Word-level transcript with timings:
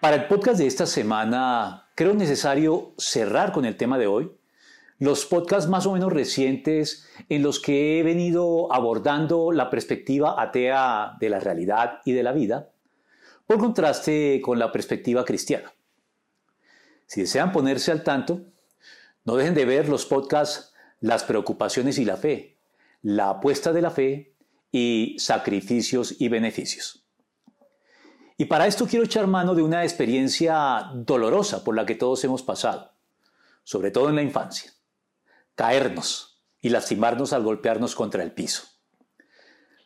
Para 0.00 0.16
el 0.16 0.26
podcast 0.26 0.58
de 0.58 0.66
esta 0.66 0.84
semana, 0.84 1.88
creo 1.94 2.12
necesario 2.12 2.92
cerrar 2.98 3.52
con 3.52 3.64
el 3.64 3.78
tema 3.78 3.96
de 3.96 4.06
hoy, 4.06 4.30
los 4.98 5.24
podcasts 5.24 5.70
más 5.70 5.86
o 5.86 5.92
menos 5.92 6.12
recientes 6.12 7.08
en 7.30 7.42
los 7.42 7.60
que 7.60 7.98
he 7.98 8.02
venido 8.02 8.72
abordando 8.74 9.52
la 9.52 9.70
perspectiva 9.70 10.40
atea 10.40 11.16
de 11.18 11.30
la 11.30 11.40
realidad 11.40 12.00
y 12.04 12.12
de 12.12 12.22
la 12.22 12.32
vida, 12.32 12.70
por 13.46 13.58
contraste 13.58 14.42
con 14.44 14.58
la 14.58 14.70
perspectiva 14.70 15.24
cristiana. 15.24 15.72
Si 17.06 17.22
desean 17.22 17.50
ponerse 17.50 17.90
al 17.90 18.04
tanto, 18.04 18.42
no 19.24 19.36
dejen 19.36 19.54
de 19.54 19.64
ver 19.64 19.88
los 19.88 20.04
podcasts 20.04 20.74
Las 21.00 21.24
preocupaciones 21.24 21.98
y 21.98 22.04
la 22.04 22.16
fe, 22.16 22.58
La 23.02 23.30
apuesta 23.30 23.72
de 23.72 23.82
la 23.82 23.90
fe 23.90 24.34
y 24.70 25.16
Sacrificios 25.18 26.20
y 26.20 26.28
beneficios. 26.28 27.05
Y 28.36 28.46
para 28.46 28.66
esto 28.66 28.86
quiero 28.86 29.04
echar 29.04 29.26
mano 29.26 29.54
de 29.54 29.62
una 29.62 29.82
experiencia 29.82 30.90
dolorosa 30.94 31.64
por 31.64 31.74
la 31.74 31.86
que 31.86 31.94
todos 31.94 32.22
hemos 32.24 32.42
pasado, 32.42 32.92
sobre 33.64 33.90
todo 33.90 34.10
en 34.10 34.16
la 34.16 34.22
infancia. 34.22 34.72
Caernos 35.54 36.42
y 36.60 36.68
lastimarnos 36.68 37.32
al 37.32 37.44
golpearnos 37.44 37.94
contra 37.94 38.22
el 38.22 38.32
piso. 38.32 38.64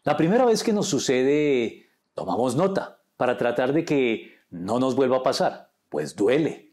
La 0.03 0.17
primera 0.17 0.45
vez 0.45 0.65
que 0.65 0.73
nos 0.73 0.89
sucede, 0.89 1.91
tomamos 2.15 2.57
nota 2.57 3.03
para 3.17 3.37
tratar 3.37 3.73
de 3.73 3.85
que 3.85 4.39
no 4.51 4.81
nos 4.81 4.97
vuelva 4.97 5.19
a 5.19 5.23
pasar, 5.23 5.73
pues 5.89 6.17
duele 6.17 6.73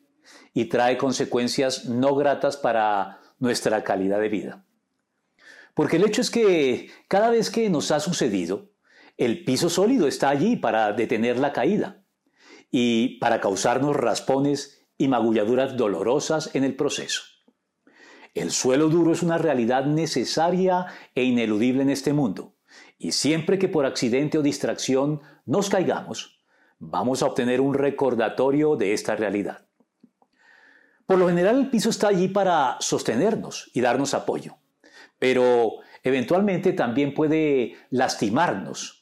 y 0.53 0.65
trae 0.65 0.97
consecuencias 0.97 1.85
no 1.85 2.15
gratas 2.15 2.57
para 2.57 3.21
nuestra 3.37 3.83
calidad 3.83 4.19
de 4.19 4.29
vida. 4.29 4.65
Porque 5.73 5.97
el 5.97 6.05
hecho 6.05 6.21
es 6.21 6.31
que 6.31 6.89
cada 7.07 7.29
vez 7.29 7.51
que 7.51 7.69
nos 7.69 7.91
ha 7.91 7.99
sucedido, 7.99 8.71
el 9.17 9.43
piso 9.43 9.69
sólido 9.69 10.07
está 10.07 10.29
allí 10.29 10.55
para 10.55 10.93
detener 10.93 11.39
la 11.39 11.51
caída 11.51 12.03
y 12.69 13.17
para 13.19 13.41
causarnos 13.41 13.95
raspones 13.95 14.87
y 14.97 15.07
magulladuras 15.07 15.75
dolorosas 15.75 16.53
en 16.53 16.63
el 16.63 16.75
proceso. 16.75 17.23
El 18.35 18.51
suelo 18.51 18.89
duro 18.89 19.11
es 19.11 19.23
una 19.23 19.39
realidad 19.39 19.85
necesaria 19.85 20.85
e 21.15 21.23
ineludible 21.23 21.81
en 21.81 21.89
este 21.89 22.13
mundo, 22.13 22.55
y 22.99 23.13
siempre 23.13 23.57
que 23.57 23.67
por 23.67 23.85
accidente 23.85 24.37
o 24.37 24.43
distracción 24.43 25.21
nos 25.45 25.69
caigamos, 25.69 26.43
vamos 26.77 27.23
a 27.23 27.25
obtener 27.25 27.61
un 27.61 27.73
recordatorio 27.73 28.75
de 28.75 28.93
esta 28.93 29.15
realidad. 29.15 29.65
Por 31.07 31.17
lo 31.17 31.27
general 31.27 31.57
el 31.57 31.69
piso 31.69 31.89
está 31.89 32.09
allí 32.09 32.27
para 32.27 32.77
sostenernos 32.79 33.71
y 33.73 33.81
darnos 33.81 34.13
apoyo, 34.13 34.57
pero 35.17 35.77
eventualmente 36.03 36.73
también 36.73 37.13
puede 37.15 37.75
lastimarnos 37.89 38.96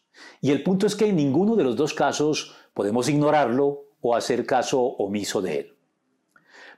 y 0.46 0.52
el 0.52 0.62
punto 0.62 0.86
es 0.86 0.96
que 0.96 1.08
en 1.08 1.16
ninguno 1.16 1.56
de 1.56 1.64
los 1.64 1.76
dos 1.76 1.96
casos 1.96 2.54
podemos 2.76 3.10
ignorarlo 3.10 3.86
o 4.00 4.16
hacer 4.16 4.46
caso 4.46 4.80
omiso 4.80 5.42
de 5.42 5.58
él. 5.58 5.78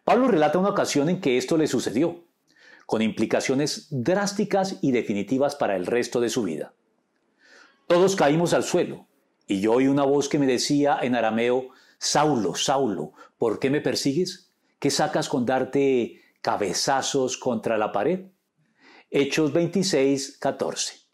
Pablo 0.06 0.30
relata 0.30 0.58
una 0.58 0.70
ocasión 0.70 1.10
en 1.10 1.20
que 1.20 1.38
esto 1.38 1.58
le 1.58 1.68
sucedió, 1.68 2.24
con 2.86 3.02
implicaciones 3.02 3.88
drásticas 3.90 4.78
y 4.82 4.94
definitivas 4.94 5.58
para 5.58 5.76
el 5.76 5.86
resto 5.86 6.22
de 6.22 6.30
su 6.30 6.44
vida. 6.44 6.72
Todos 7.88 8.16
caímos 8.16 8.54
al 8.54 8.64
suelo, 8.64 9.06
y 9.48 9.60
yo 9.60 9.74
oí 9.74 9.88
una 9.88 10.06
voz 10.06 10.30
que 10.30 10.40
me 10.40 10.48
decía 10.48 11.00
en 11.02 11.16
arameo, 11.16 11.68
Saulo, 11.98 12.56
Saulo, 12.56 13.12
¿por 13.38 13.60
qué 13.60 13.70
me 13.70 13.82
persigues? 13.82 14.50
¿Qué 14.80 14.90
sacas 14.92 15.28
con 15.28 15.46
darte 15.46 16.22
cabezazos 16.40 17.36
contra 17.36 17.78
la 17.78 17.92
pared? 17.92 18.28
Hechos 19.12 19.52
26, 19.52 20.38
14. 20.38 21.07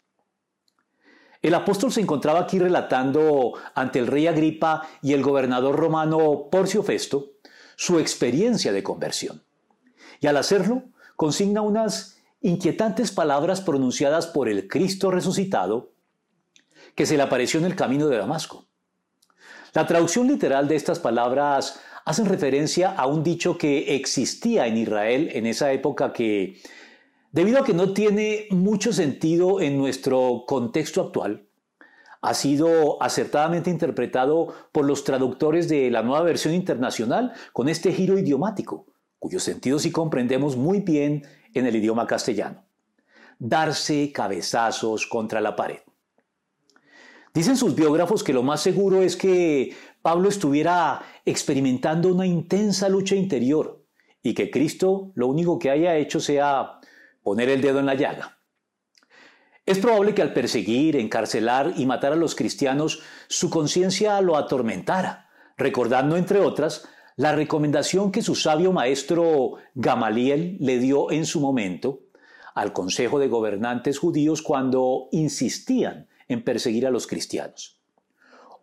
El 1.44 1.52
apóstol 1.52 1.92
se 1.92 2.00
encontraba 2.00 2.40
aquí 2.40 2.58
relatando 2.58 3.52
ante 3.74 3.98
el 3.98 4.06
rey 4.06 4.26
Agripa 4.26 4.88
y 5.02 5.12
el 5.12 5.22
gobernador 5.22 5.76
romano 5.76 6.48
Porcio 6.50 6.82
Festo 6.82 7.32
su 7.76 7.98
experiencia 7.98 8.72
de 8.72 8.82
conversión. 8.82 9.42
Y 10.20 10.26
al 10.26 10.38
hacerlo, 10.38 10.84
consigna 11.16 11.60
unas 11.60 12.16
inquietantes 12.40 13.12
palabras 13.12 13.60
pronunciadas 13.60 14.26
por 14.26 14.48
el 14.48 14.68
Cristo 14.68 15.10
resucitado 15.10 15.92
que 16.94 17.04
se 17.04 17.18
le 17.18 17.22
apareció 17.22 17.60
en 17.60 17.66
el 17.66 17.76
camino 17.76 18.08
de 18.08 18.16
Damasco. 18.16 18.64
La 19.74 19.86
traducción 19.86 20.26
literal 20.26 20.66
de 20.66 20.76
estas 20.76 20.98
palabras 20.98 21.78
hacen 22.06 22.24
referencia 22.24 22.90
a 22.92 23.06
un 23.06 23.22
dicho 23.22 23.58
que 23.58 23.96
existía 23.96 24.66
en 24.66 24.78
Israel 24.78 25.28
en 25.34 25.44
esa 25.44 25.72
época 25.72 26.14
que 26.14 26.58
Debido 27.34 27.58
a 27.58 27.64
que 27.64 27.74
no 27.74 27.92
tiene 27.92 28.46
mucho 28.50 28.92
sentido 28.92 29.60
en 29.60 29.76
nuestro 29.76 30.44
contexto 30.46 31.00
actual, 31.00 31.48
ha 32.22 32.32
sido 32.32 33.02
acertadamente 33.02 33.70
interpretado 33.70 34.54
por 34.70 34.84
los 34.84 35.02
traductores 35.02 35.68
de 35.68 35.90
la 35.90 36.04
nueva 36.04 36.22
versión 36.22 36.54
internacional 36.54 37.32
con 37.52 37.68
este 37.68 37.92
giro 37.92 38.16
idiomático, 38.16 38.86
cuyo 39.18 39.40
sentido 39.40 39.80
sí 39.80 39.90
comprendemos 39.90 40.56
muy 40.56 40.78
bien 40.78 41.26
en 41.54 41.66
el 41.66 41.74
idioma 41.74 42.06
castellano. 42.06 42.62
Darse 43.40 44.12
cabezazos 44.12 45.04
contra 45.08 45.40
la 45.40 45.56
pared. 45.56 45.80
Dicen 47.34 47.56
sus 47.56 47.74
biógrafos 47.74 48.22
que 48.22 48.32
lo 48.32 48.44
más 48.44 48.60
seguro 48.60 49.02
es 49.02 49.16
que 49.16 49.74
Pablo 50.02 50.28
estuviera 50.28 51.02
experimentando 51.24 52.14
una 52.14 52.26
intensa 52.26 52.88
lucha 52.88 53.16
interior 53.16 53.84
y 54.22 54.34
que 54.34 54.52
Cristo 54.52 55.10
lo 55.16 55.26
único 55.26 55.58
que 55.58 55.70
haya 55.70 55.96
hecho 55.96 56.20
sea 56.20 56.78
poner 57.24 57.48
el 57.48 57.60
dedo 57.60 57.80
en 57.80 57.86
la 57.86 57.94
llaga. 57.94 58.38
Es 59.66 59.78
probable 59.78 60.14
que 60.14 60.22
al 60.22 60.34
perseguir, 60.34 60.94
encarcelar 60.94 61.72
y 61.76 61.86
matar 61.86 62.12
a 62.12 62.16
los 62.16 62.34
cristianos, 62.36 63.02
su 63.28 63.48
conciencia 63.48 64.20
lo 64.20 64.36
atormentara, 64.36 65.30
recordando, 65.56 66.16
entre 66.16 66.38
otras, 66.38 66.86
la 67.16 67.32
recomendación 67.32 68.12
que 68.12 68.22
su 68.22 68.34
sabio 68.34 68.72
maestro 68.72 69.54
Gamaliel 69.74 70.58
le 70.60 70.78
dio 70.78 71.10
en 71.10 71.24
su 71.24 71.40
momento 71.40 72.00
al 72.54 72.72
Consejo 72.72 73.18
de 73.18 73.28
Gobernantes 73.28 73.98
judíos 73.98 74.42
cuando 74.42 75.08
insistían 75.12 76.08
en 76.28 76.44
perseguir 76.44 76.86
a 76.86 76.90
los 76.90 77.06
cristianos. 77.06 77.80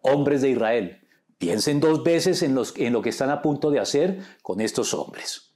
Hombres 0.01 0.41
de 0.41 0.51
Israel, 0.51 1.07
piensen 1.37 1.79
dos 1.79 2.03
veces 2.03 2.43
en, 2.43 2.57
en 2.75 2.93
lo 2.93 3.01
que 3.01 3.09
están 3.09 3.31
a 3.31 3.41
punto 3.41 3.71
de 3.71 3.79
hacer 3.79 4.19
con 4.43 4.61
estos 4.61 4.93
hombres. 4.93 5.50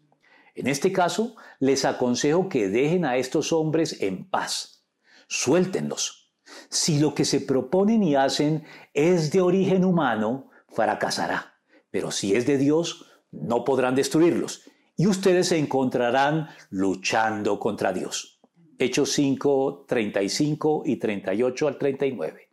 En 0.56 0.68
este 0.68 0.92
caso, 0.94 1.36
les 1.60 1.84
aconsejo 1.84 2.48
que 2.48 2.70
dejen 2.70 3.06
a 3.06 3.18
estos 3.18 3.52
hombres 3.52 4.02
en 4.02 4.30
paz. 4.30 4.86
Suéltenlos. 5.28 6.34
Si 6.70 7.00
lo 7.00 7.14
que 7.14 7.26
se 7.26 7.42
proponen 7.42 8.04
y 8.04 8.16
hacen 8.16 8.64
es 8.94 9.32
de 9.32 9.42
origen 9.42 9.84
humano, 9.84 10.50
fracasará. 10.70 11.60
Pero 11.92 12.10
si 12.12 12.36
es 12.36 12.46
de 12.46 12.58
Dios, 12.58 13.06
no 13.32 13.66
podrán 13.66 13.96
destruirlos. 13.96 14.64
Y 14.96 15.08
ustedes 15.08 15.50
se 15.50 15.58
encontrarán 15.58 16.48
luchando 16.70 17.60
contra 17.60 17.92
Dios. 17.92 18.40
Hechos 18.80 19.12
5, 19.12 19.86
35 19.88 20.84
y 20.86 20.96
38 20.98 21.68
al 21.68 21.78
39. 21.78 22.50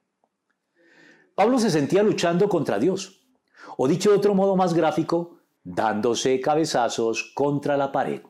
Pablo 1.36 1.58
se 1.58 1.70
sentía 1.70 2.02
luchando 2.02 2.48
contra 2.48 2.78
Dios. 2.80 3.26
O 3.76 3.86
dicho 3.86 4.10
de 4.10 4.16
otro 4.16 4.34
modo 4.34 4.56
más 4.56 4.74
gráfico, 4.74 5.41
dándose 5.64 6.40
cabezazos 6.40 7.32
contra 7.34 7.76
la 7.76 7.92
pared. 7.92 8.22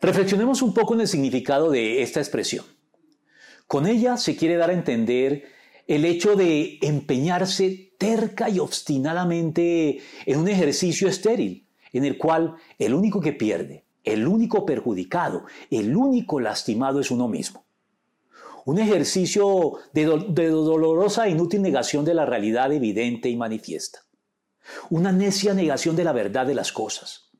Reflexionemos 0.00 0.62
un 0.62 0.74
poco 0.74 0.94
en 0.94 1.00
el 1.00 1.08
significado 1.08 1.70
de 1.70 2.02
esta 2.02 2.20
expresión. 2.20 2.64
Con 3.66 3.86
ella 3.86 4.16
se 4.16 4.36
quiere 4.36 4.56
dar 4.56 4.70
a 4.70 4.74
entender 4.74 5.44
el 5.86 6.04
hecho 6.04 6.36
de 6.36 6.78
empeñarse 6.82 7.94
terca 7.98 8.48
y 8.48 8.58
obstinadamente 8.58 9.98
en 10.26 10.38
un 10.38 10.48
ejercicio 10.48 11.08
estéril, 11.08 11.66
en 11.92 12.04
el 12.04 12.16
cual 12.18 12.56
el 12.78 12.94
único 12.94 13.20
que 13.20 13.32
pierde, 13.32 13.84
el 14.04 14.26
único 14.26 14.64
perjudicado, 14.64 15.44
el 15.70 15.96
único 15.96 16.40
lastimado 16.40 17.00
es 17.00 17.10
uno 17.10 17.28
mismo. 17.28 17.66
Un 18.66 18.78
ejercicio 18.78 19.74
de, 19.94 20.04
dolorosa 20.04 21.26
e 21.26 21.30
inútil 21.30 21.62
negación 21.62 22.04
de 22.04 22.14
la 22.14 22.26
realidad 22.26 22.72
evidente 22.72 23.30
y 23.30 23.36
manifiesta 23.36 24.07
una 24.90 25.12
necia 25.12 25.54
negación 25.54 25.96
de 25.96 26.04
la 26.04 26.12
verdad 26.12 26.46
de 26.46 26.54
las 26.54 26.72
cosas. 26.72 27.30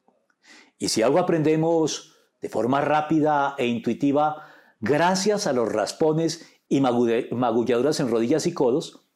Y 0.79 0.89
si 0.89 1.03
algo 1.03 1.19
aprendemos 1.19 2.15
de 2.41 2.49
forma 2.49 2.81
rápida 2.81 3.55
e 3.59 3.67
intuitiva, 3.67 4.47
gracias 4.81 5.47
a 5.47 5.53
los 5.53 5.71
raspones 5.71 6.47
y 6.69 6.81
magulladuras 6.81 8.01
en 8.01 8.11
rodillas 8.11 8.47
y 8.47 8.55
codos, 8.55 9.09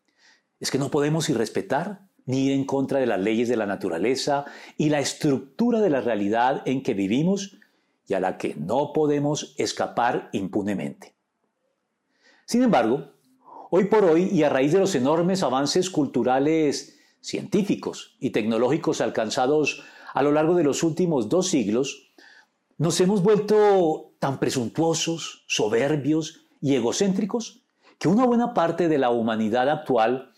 es 0.59 0.71
que 0.71 0.79
no 0.79 0.91
podemos 0.91 1.29
irrespetar, 1.29 2.09
ni 2.25 2.47
ir 2.47 2.53
en 2.53 2.65
contra 2.65 3.01
de 3.01 3.07
las 3.07 3.21
leyes 3.21 3.49
de 3.49 3.57
la 3.57 3.67
naturaleza 3.67 4.45
y 4.77 4.91
la 4.91 5.01
estructura 5.01 5.81
de 5.81 5.91
la 5.91 6.01
realidad 6.01 6.63
en 6.67 6.83
que 6.83 6.95
vivimos 6.95 7.59
y 8.07 8.15
a 8.15 8.21
la 8.21 8.39
que 8.39 8.55
no 8.55 8.93
podemos 8.93 9.55
escapar 9.59 10.29
impunemente. 10.33 11.15
Sin 12.45 12.63
embargo, 12.63 13.13
hoy 13.71 13.87
por 13.87 14.05
hoy 14.05 14.29
y 14.31 14.43
a 14.43 14.49
raíz 14.49 14.73
de 14.73 14.79
los 14.79 14.95
enormes 14.95 15.43
avances 15.43 15.91
culturales, 15.91 16.99
científicos 17.23 18.17
y 18.19 18.31
tecnológicos 18.31 19.01
alcanzados 19.01 19.83
a 20.13 20.23
lo 20.23 20.33
largo 20.33 20.55
de 20.55 20.65
los 20.65 20.83
últimos 20.83 21.31
dos 21.31 21.49
siglos, 21.49 22.13
nos 22.77 23.01
hemos 23.01 23.23
vuelto 23.23 24.13
tan 24.19 24.39
presuntuosos, 24.39 25.45
soberbios 25.47 26.47
y 26.61 26.75
egocéntricos 26.75 27.63
que 27.99 28.09
una 28.09 28.27
buena 28.27 28.53
parte 28.53 28.89
de 28.89 28.99
la 28.99 29.11
humanidad 29.11 29.71
actual 29.71 30.33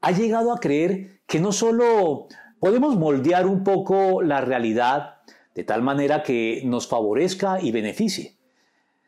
ha 0.00 0.10
llegado 0.10 0.52
a 0.52 0.60
creer 0.60 1.20
que 1.26 1.40
no 1.40 1.52
solo 1.52 2.26
podemos 2.58 2.96
moldear 2.96 3.46
un 3.46 3.64
poco 3.64 4.20
la 4.20 4.40
realidad 4.40 5.22
de 5.54 5.64
tal 5.64 5.82
manera 5.82 6.22
que 6.22 6.62
nos 6.64 6.88
favorezca 6.88 7.60
y 7.60 7.70
beneficie, 7.70 8.36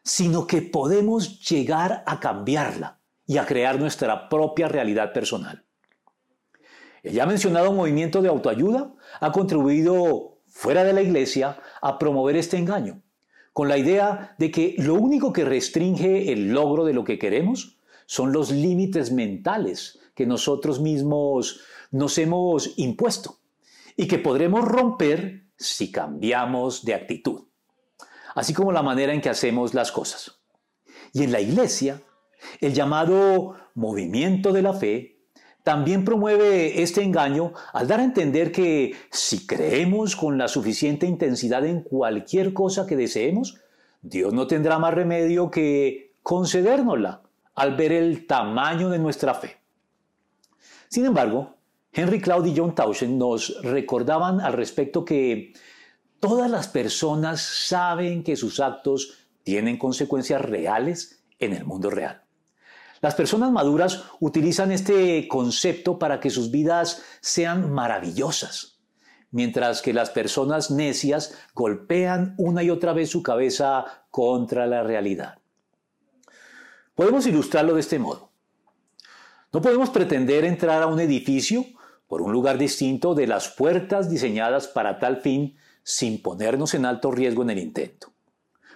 sino 0.03 0.47
que 0.47 0.63
podemos 0.63 1.41
llegar 1.49 2.05
a 2.07 2.21
cambiarla 2.21 3.01
y 3.27 3.39
a 3.39 3.47
crear 3.47 3.81
nuestra 3.81 4.29
propia 4.29 4.69
realidad 4.69 5.13
personal. 5.13 5.66
El 7.03 7.13
ya 7.13 7.27
mencionado 7.27 7.73
movimiento 7.73 8.23
de 8.23 8.29
autoayuda 8.29 8.95
ha 9.21 9.33
contribuido 9.33 10.39
fuera 10.47 10.85
de 10.85 10.93
la 10.93 11.03
iglesia 11.03 11.59
a 11.83 11.99
promover 11.99 12.37
este 12.37 12.57
engaño, 12.57 13.03
con 13.53 13.69
la 13.69 13.79
idea 13.79 14.35
de 14.39 14.51
que 14.51 14.75
lo 14.79 14.95
único 14.95 15.33
que 15.33 15.45
restringe 15.45 16.33
el 16.33 16.51
logro 16.51 16.85
de 16.85 16.95
lo 16.95 17.05
que 17.05 17.19
queremos 17.19 17.79
son 18.07 18.33
los 18.33 18.51
límites 18.51 19.13
mentales 19.13 19.99
que 20.15 20.27
nosotros 20.27 20.81
mismos 20.81 21.61
nos 21.91 22.17
hemos 22.19 22.79
impuesto 22.79 23.39
y 23.97 24.07
que 24.09 24.19
podremos 24.19 24.65
romper 24.65 25.47
si 25.57 25.91
cambiamos 25.91 26.85
de 26.85 26.95
actitud, 26.95 27.45
así 28.35 28.53
como 28.55 28.73
la 28.73 28.83
manera 28.83 29.13
en 29.13 29.21
que 29.21 29.29
hacemos 29.29 29.75
las 29.75 29.93
cosas. 29.93 30.41
Y 31.13 31.23
en 31.23 31.33
la 31.33 31.41
iglesia, 31.41 32.03
el 32.61 32.75
llamado 32.75 33.57
movimiento 33.75 34.53
de 34.53 34.63
la 34.63 34.73
fe 34.73 35.16
también 35.67 36.05
promueve 36.05 36.81
este 36.81 37.03
engaño 37.03 37.53
al 37.73 37.89
dar 37.89 37.99
a 37.99 38.05
entender 38.05 38.53
que 38.53 38.95
si 39.11 39.49
creemos 39.49 40.15
con 40.15 40.39
la 40.39 40.47
suficiente 40.47 41.07
intensidad 41.07 41.67
en 41.67 41.81
cualquier 41.83 42.53
cosa 42.53 42.87
que 42.87 42.95
deseemos, 42.95 43.59
Dios 44.01 44.33
no 44.33 44.47
tendrá 44.47 44.79
más 44.79 44.95
remedio 44.95 45.51
que 45.51 46.13
concedérnosla 46.23 47.21
al 47.57 47.75
ver 47.75 47.91
el 47.91 48.29
tamaño 48.29 48.91
de 48.91 49.01
nuestra 49.01 49.35
fe. 49.35 49.57
Sin 50.87 51.05
embargo, 51.05 51.57
Henry 51.93 52.21
Cloud 52.21 52.47
y 52.47 52.57
John 52.57 52.73
Towson 52.73 53.19
nos 53.19 53.61
recordaban 53.65 54.41
al 54.41 54.53
respecto 54.53 55.05
que 55.05 55.53
todas 56.21 56.49
las 56.49 56.69
personas 56.69 57.41
saben 57.41 58.23
que 58.23 58.37
sus 58.37 58.61
actos 58.61 59.27
tienen 59.43 59.79
consecuencias 59.79 60.43
reales 60.43 61.25
en 61.41 61.55
el 61.55 61.65
mundo 61.65 61.91
real. 61.91 62.26
Las 63.01 63.15
personas 63.15 63.51
maduras 63.51 64.05
utilizan 64.21 64.73
este 64.73 65.29
concepto 65.29 65.99
para 65.99 66.21
que 66.21 66.31
sus 66.31 66.51
vidas 66.51 67.03
sean 67.21 67.71
maravillosas, 67.73 68.79
mientras 69.31 69.83
que 69.83 69.93
las 69.93 70.11
personas 70.11 70.71
necias 70.71 71.35
golpean 71.55 72.35
una 72.39 72.63
y 72.63 72.71
otra 72.71 72.93
vez 72.93 73.11
su 73.11 73.23
cabeza 73.23 73.85
contra 74.11 74.67
la 74.67 74.83
realidad. 74.83 75.39
Podemos 76.95 77.27
ilustrarlo 77.27 77.75
de 77.75 77.81
este 77.81 77.99
modo. 77.99 78.31
No 79.53 79.61
podemos 79.61 79.91
pretender 79.91 80.45
entrar 80.45 80.83
a 80.83 80.87
un 80.87 81.01
edificio 81.01 81.65
por 82.09 82.23
un 82.23 82.33
lugar 82.33 82.59
distinto 82.59 83.15
de 83.15 83.27
las 83.27 83.49
puertas 83.49 84.11
diseñadas 84.11 84.69
para 84.69 84.99
tal 84.99 85.19
fin 85.19 85.57
sin 85.83 86.23
ponernos 86.23 86.75
en 86.75 86.85
alto 86.85 87.11
riesgo 87.11 87.43
en 87.43 87.51
el 87.51 87.59
intento. 87.59 88.13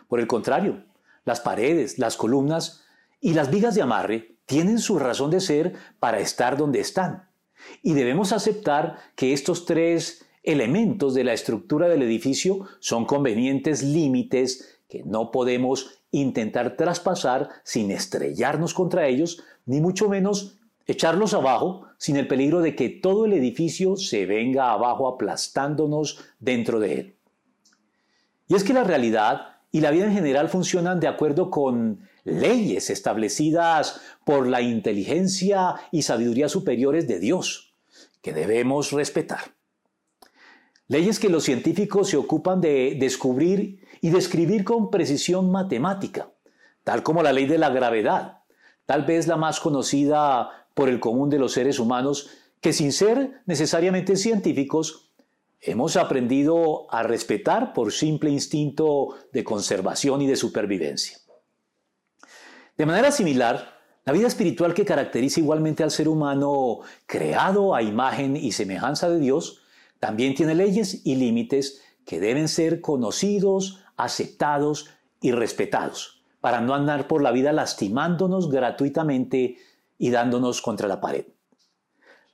Por 0.09 0.21
el 0.21 0.27
contrario, 0.27 0.85
las 1.25 1.41
paredes, 1.41 1.99
las 1.99 2.17
columnas 2.17 2.83
y 3.21 3.35
las 3.35 3.51
vigas 3.51 3.75
de 3.75 3.83
amarre 3.83 4.37
tienen 4.47 4.79
su 4.79 4.99
razón 4.99 5.31
de 5.31 5.41
ser 5.41 5.75
para 5.99 6.21
estar 6.21 6.57
donde 6.57 6.81
están. 6.81 7.29
Y 7.83 7.93
debemos 7.93 8.33
aceptar 8.33 8.97
que 9.15 9.33
estos 9.33 9.67
tres 9.67 10.27
elementos 10.43 11.15
de 11.15 11.25
la 11.25 11.33
estructura 11.33 11.89
del 11.89 12.03
edificio 12.03 12.67
son 12.81 13.05
convenientes 13.05 13.83
límites 13.83 14.81
que 14.89 15.05
no 15.05 15.31
podemos 15.31 16.03
intentar 16.11 16.77
traspasar 16.77 17.49
sin 17.63 17.91
estrellarnos 17.91 18.75
contra 18.75 19.07
ellos, 19.07 19.45
ni 19.67 19.81
mucho 19.81 20.09
menos 20.09 20.59
echarlos 20.87 21.35
abajo 21.35 21.87
sin 21.99 22.17
el 22.17 22.27
peligro 22.27 22.61
de 22.61 22.75
que 22.75 22.89
todo 22.89 23.27
el 23.27 23.33
edificio 23.35 23.97
se 23.97 24.27
venga 24.27 24.73
abajo 24.73 25.07
aplastándonos 25.07 26.25
dentro 26.41 26.81
de 26.81 26.95
él. 26.95 27.17
Y 28.49 28.57
es 28.57 28.65
que 28.65 28.73
la 28.73 28.83
realidad 28.83 29.59
y 29.71 29.81
la 29.81 29.93
vida 29.93 30.07
en 30.07 30.13
general 30.13 30.49
funcionan 30.49 30.99
de 30.99 31.07
acuerdo 31.07 31.51
con 31.51 32.01
leyes 32.25 32.91
establecidas 32.91 34.01
por 34.25 34.47
la 34.47 34.61
inteligencia 34.61 35.77
y 35.91 36.03
sabiduría 36.03 36.49
superiores 36.49 37.09
de 37.09 37.19
Dios, 37.19 37.75
que 38.23 38.33
debemos 38.33 38.93
respetar. 38.93 39.55
Leyes 40.89 41.19
que 41.19 41.29
los 41.29 41.45
científicos 41.45 42.09
se 42.09 42.17
ocupan 42.17 42.61
de 42.61 42.97
descubrir 42.99 43.87
y 44.01 44.11
describir 44.11 44.65
con 44.65 44.91
precisión 44.91 45.51
matemática, 45.51 46.31
tal 46.85 47.03
como 47.03 47.23
la 47.23 47.33
ley 47.33 47.47
de 47.47 47.59
la 47.59 47.71
gravedad, 47.71 48.39
tal 48.87 49.05
vez 49.05 49.27
la 49.27 49.37
más 49.37 49.61
conocida 49.61 50.67
por 50.75 50.89
el 50.89 50.99
común 50.99 51.31
de 51.31 51.39
los 51.39 51.53
seres 51.53 51.79
humanos 51.79 52.31
que 52.61 52.73
sin 52.73 52.93
ser 52.93 53.43
necesariamente 53.47 54.17
científicos, 54.17 55.11
hemos 55.61 55.97
aprendido 55.97 56.87
a 56.93 57.03
respetar 57.03 57.73
por 57.73 57.93
simple 57.93 58.31
instinto 58.31 59.15
de 59.33 59.45
conservación 59.45 60.23
y 60.23 60.27
de 60.27 60.37
supervivencia. 60.37 61.19
De 62.81 62.87
manera 62.87 63.13
similar, 63.13 63.79
la 64.07 64.15
vida 64.15 64.27
espiritual 64.27 64.73
que 64.73 64.87
caracteriza 64.87 65.39
igualmente 65.39 65.83
al 65.83 65.91
ser 65.91 66.09
humano 66.09 66.81
creado 67.05 67.75
a 67.75 67.83
imagen 67.83 68.39
y 68.39 68.53
semejanza 68.53 69.11
de 69.11 69.19
Dios, 69.19 69.61
también 69.99 70.35
tiene 70.35 70.55
leyes 70.55 71.03
y 71.05 71.17
límites 71.17 71.83
que 72.07 72.21
deben 72.21 72.49
ser 72.49 72.81
conocidos, 72.81 73.85
aceptados 73.99 74.89
y 75.21 75.33
respetados, 75.33 76.23
para 76.41 76.63
no 76.63 76.73
andar 76.73 77.07
por 77.07 77.21
la 77.21 77.33
vida 77.33 77.53
lastimándonos 77.53 78.51
gratuitamente 78.51 79.59
y 79.99 80.09
dándonos 80.09 80.63
contra 80.63 80.89
la 80.89 81.03
pared. 81.03 81.27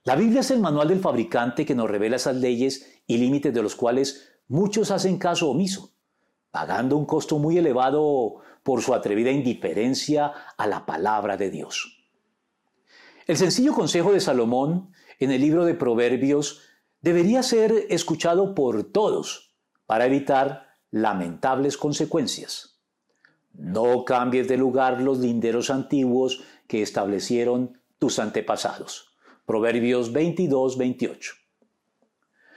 La 0.05 0.15
Biblia 0.15 0.43
es 0.43 0.53
el 0.53 0.61
manual 0.61 0.87
del 0.87 1.01
fabricante 1.01 1.67
que 1.67 1.75
nos 1.75 1.91
revela 1.91 2.15
esas 2.15 2.37
leyes 2.37 3.01
y 3.09 3.19
límites 3.19 3.53
de 3.53 3.63
los 3.65 3.75
cuales 3.75 4.29
muchos 4.47 4.93
hacen 4.93 5.19
caso 5.19 5.51
omiso, 5.51 5.91
pagando 6.53 6.97
un 6.97 7.05
costo 7.05 7.37
muy 7.41 7.59
elevado 7.59 8.43
por 8.67 8.83
su 8.83 8.95
atrevida 8.95 9.31
indiferencia 9.31 10.33
a 10.57 10.67
la 10.67 10.87
palabra 10.87 11.37
de 11.37 11.51
Dios. 11.51 12.05
El 13.29 13.37
sencillo 13.37 13.73
consejo 13.73 14.13
de 14.13 14.19
Salomón 14.19 14.91
en 15.21 15.31
el 15.31 15.41
libro 15.41 15.65
de 15.65 15.75
Proverbios 15.75 16.63
debería 17.01 17.45
ser 17.45 17.87
escuchado 17.91 18.57
por 18.57 18.83
todos 18.83 19.55
para 19.87 20.07
evitar 20.07 20.67
lamentables 20.91 21.77
consecuencias. 21.77 22.81
No 23.53 24.05
cambies 24.05 24.49
de 24.49 24.57
lugar 24.57 25.01
los 25.01 25.21
linderos 25.21 25.71
antiguos 25.71 26.43
que 26.67 26.83
establecieron 26.83 27.81
tus 28.01 28.19
antepasados. 28.19 29.15
Proverbios 29.47 30.13
22, 30.13 30.77
28. 30.77 31.35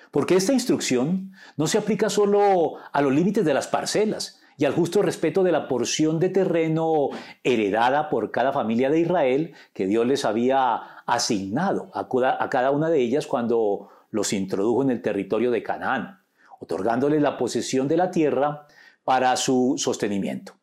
Porque 0.10 0.38
esta 0.38 0.54
instrucción 0.54 1.34
no 1.56 1.68
se 1.68 1.78
aplica 1.78 2.10
solo 2.10 2.78
a 2.92 3.00
los 3.04 3.14
límites 3.14 3.46
de 3.46 3.54
las 3.54 3.68
parcelas 3.68 4.39
y 4.60 4.66
al 4.66 4.74
justo 4.74 5.02
respeto 5.02 5.42
de 5.42 5.54
la 5.54 5.70
porción 5.70 6.20
de 6.20 6.28
terreno 6.28 7.08
heredada 7.46 8.10
por 8.10 8.30
cada 8.30 8.52
familia 8.52 8.90
de 8.90 9.00
Israel 9.00 9.54
que 9.74 9.88
Dios 9.88 10.06
les 10.06 10.26
había 10.26 10.76
asignado 11.06 11.90
a 11.94 12.50
cada 12.50 12.72
una 12.72 12.90
de 12.90 13.00
ellas 13.00 13.26
cuando 13.26 13.88
los 14.12 14.34
introdujo 14.34 14.84
en 14.84 14.90
el 14.90 15.02
territorio 15.02 15.50
de 15.50 15.64
Canaán, 15.64 16.20
otorgándoles 16.60 17.22
la 17.22 17.38
posesión 17.38 17.88
de 17.88 17.96
la 17.96 18.12
tierra 18.12 18.68
para 19.06 19.38
su 19.38 19.76
sostenimiento, 19.78 20.56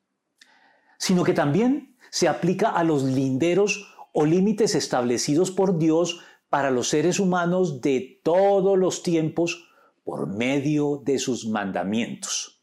sino 0.98 1.24
que 1.24 1.32
también 1.32 1.96
se 2.10 2.28
aplica 2.28 2.68
a 2.68 2.84
los 2.84 3.02
linderos 3.02 3.94
o 4.12 4.26
límites 4.26 4.74
establecidos 4.74 5.50
por 5.50 5.78
Dios 5.78 6.20
para 6.50 6.70
los 6.70 6.88
seres 6.88 7.18
humanos 7.18 7.80
de 7.80 8.20
todos 8.22 8.78
los 8.78 9.02
tiempos 9.02 9.70
por 10.04 10.26
medio 10.26 11.00
de 11.02 11.18
sus 11.18 11.46
mandamientos, 11.46 12.55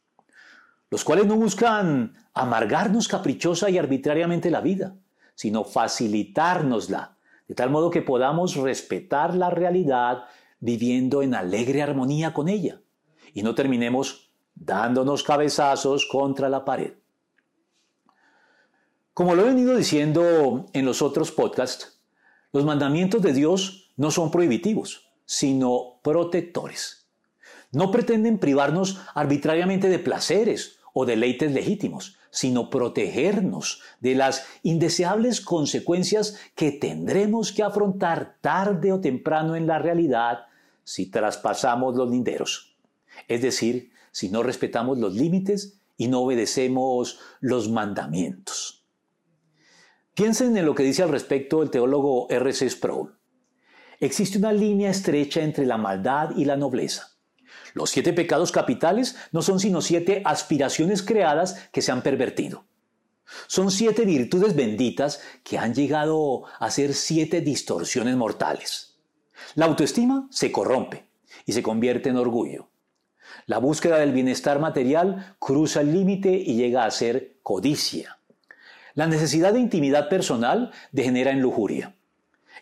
los 0.94 1.04
cuales 1.04 1.26
no 1.26 1.38
buscan 1.38 2.14
amargarnos 2.36 3.08
caprichosa 3.08 3.68
y 3.68 3.80
arbitrariamente 3.80 4.52
la 4.52 4.62
vida, 4.62 4.96
sino 5.34 5.64
facilitárnosla, 5.64 7.18
de 7.48 7.56
tal 7.56 7.72
modo 7.72 7.90
que 7.90 8.04
podamos 8.04 8.58
respetar 8.58 9.34
la 9.34 9.50
realidad 9.50 10.26
viviendo 10.60 11.24
en 11.24 11.34
alegre 11.34 11.82
armonía 11.82 12.32
con 12.32 12.48
ella 12.48 12.80
y 13.34 13.42
no 13.42 13.56
terminemos 13.56 14.36
dándonos 14.54 15.24
cabezazos 15.24 16.06
contra 16.06 16.48
la 16.48 16.64
pared. 16.64 16.94
Como 19.16 19.34
lo 19.34 19.42
he 19.42 19.46
venido 19.46 19.76
diciendo 19.76 20.68
en 20.74 20.86
los 20.86 21.02
otros 21.02 21.32
podcasts, 21.32 22.04
los 22.52 22.66
mandamientos 22.66 23.24
de 23.24 23.34
Dios 23.34 23.92
no 23.98 24.12
son 24.12 24.30
prohibitivos, 24.30 25.12
sino 25.26 26.00
protectores. 26.04 27.08
No 27.72 27.90
pretenden 27.90 28.38
privarnos 28.38 29.02
arbitrariamente 29.16 29.90
de 29.90 29.98
placeres 29.98 30.82
o 30.94 31.06
deleites 31.06 31.52
legítimos, 31.52 32.18
sino 32.30 32.70
protegernos 32.70 33.82
de 34.00 34.16
las 34.16 34.46
indeseables 34.64 35.42
consecuencias 35.42 36.38
que 36.56 36.72
tendremos 36.72 37.52
que 37.52 37.64
afrontar 37.64 38.38
tarde 38.42 38.92
o 38.92 39.02
temprano 39.02 39.56
en 39.56 39.68
la 39.68 39.80
realidad 39.80 40.46
si 40.84 41.10
traspasamos 41.10 41.96
los 41.96 42.10
linderos. 42.10 42.76
Es 43.28 43.42
decir, 43.42 43.92
si 44.12 44.30
no 44.30 44.44
respetamos 44.44 44.98
los 44.98 45.16
límites 45.16 45.80
y 45.98 46.08
no 46.08 46.22
obedecemos 46.22 47.20
los 47.40 47.70
mandamientos. 47.70 48.86
Piensen 50.14 50.56
en 50.58 50.66
lo 50.66 50.76
que 50.76 50.84
dice 50.84 51.04
al 51.04 51.10
respecto 51.10 51.64
el 51.64 51.72
teólogo 51.72 52.30
R.C. 52.30 52.70
Sproul. 52.70 53.16
Existe 54.00 54.38
una 54.38 54.54
línea 54.54 54.92
estrecha 54.92 55.42
entre 55.42 55.66
la 55.66 55.78
maldad 55.78 56.32
y 56.36 56.46
la 56.46 56.58
nobleza. 56.58 57.13
Los 57.74 57.90
siete 57.90 58.14
pecados 58.14 58.52
capitales 58.52 59.16
no 59.32 59.42
son 59.42 59.60
sino 59.60 59.82
siete 59.82 60.22
aspiraciones 60.26 61.02
creadas 61.02 61.70
que 61.72 61.82
se 61.82 61.92
han 61.92 62.04
pervertido. 62.04 62.66
Son 63.48 63.72
siete 63.72 64.06
virtudes 64.06 64.56
benditas 64.56 65.22
que 65.44 65.58
han 65.58 65.74
llegado 65.74 66.44
a 66.60 66.70
ser 66.70 66.94
siete 66.94 67.42
distorsiones 67.42 68.16
mortales. 68.16 68.96
La 69.56 69.66
autoestima 69.66 70.28
se 70.30 70.52
corrompe 70.52 71.08
y 71.46 71.54
se 71.54 71.64
convierte 71.64 72.10
en 72.10 72.18
orgullo. 72.18 72.70
La 73.46 73.58
búsqueda 73.58 73.98
del 73.98 74.12
bienestar 74.12 74.60
material 74.60 75.36
cruza 75.40 75.82
el 75.82 75.94
límite 75.94 76.32
y 76.32 76.56
llega 76.56 76.86
a 76.86 76.92
ser 76.92 77.38
codicia. 77.42 78.20
La 78.94 79.08
necesidad 79.08 79.54
de 79.54 79.60
intimidad 79.60 80.08
personal 80.08 80.72
degenera 80.92 81.32
en 81.32 81.42
lujuria. 81.42 81.96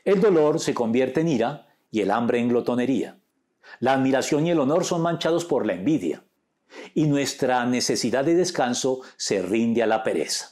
El 0.06 0.22
dolor 0.22 0.60
se 0.60 0.74
convierte 0.74 1.22
en 1.22 1.28
ira 1.28 1.68
y 1.92 2.02
el 2.02 2.10
hambre 2.10 2.40
en 2.40 2.48
glotonería. 2.48 3.18
La 3.80 3.94
admiración 3.94 4.46
y 4.48 4.51
el 4.51 4.60
honor 4.60 4.86
son 4.86 5.01
manchados 5.01 5.46
por 5.46 5.65
la 5.65 5.74
envidia. 5.74 6.24
Y 6.94 7.06
nuestra 7.06 7.65
necesidad 7.65 8.24
de 8.24 8.36
descanso 8.36 9.01
se 9.18 9.41
rinde 9.41 9.84
a 9.84 9.88
la 9.88 10.03
pereza. 10.03 10.51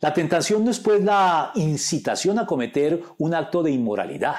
La 0.00 0.12
tentación 0.12 0.64
no 0.64 0.70
es 0.70 0.80
pues 0.80 1.02
la 1.02 1.52
incitación 1.54 2.38
a 2.38 2.46
cometer 2.46 3.02
un 3.18 3.34
acto 3.34 3.62
de 3.62 3.70
inmoralidad, 3.70 4.34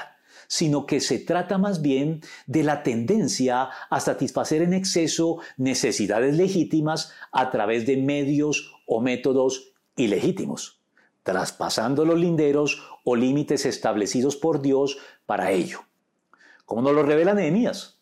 sino 0.46 0.84
que 0.84 1.00
se 1.00 1.18
trata 1.18 1.56
más 1.56 1.80
bien 1.80 2.20
de 2.46 2.62
la 2.62 2.82
tendencia 2.82 3.70
a 3.88 4.00
satisfacer 4.00 4.60
en 4.60 4.74
exceso 4.74 5.38
necesidades 5.56 6.36
legítimas 6.36 7.12
a 7.32 7.50
través 7.50 7.86
de 7.86 7.96
medios 7.96 8.74
o 8.86 9.00
métodos 9.00 9.72
ilegítimos, 9.96 10.82
traspasando 11.22 12.04
los 12.04 12.18
linderos 12.18 12.82
o 13.04 13.16
límites 13.16 13.64
establecidos 13.64 14.36
por 14.36 14.60
Dios 14.60 14.98
para 15.24 15.50
ello. 15.50 15.80
Como 16.64 16.82
nos 16.82 16.94
lo 16.94 17.02
revela 17.02 17.34
Nehemías. 17.34 17.98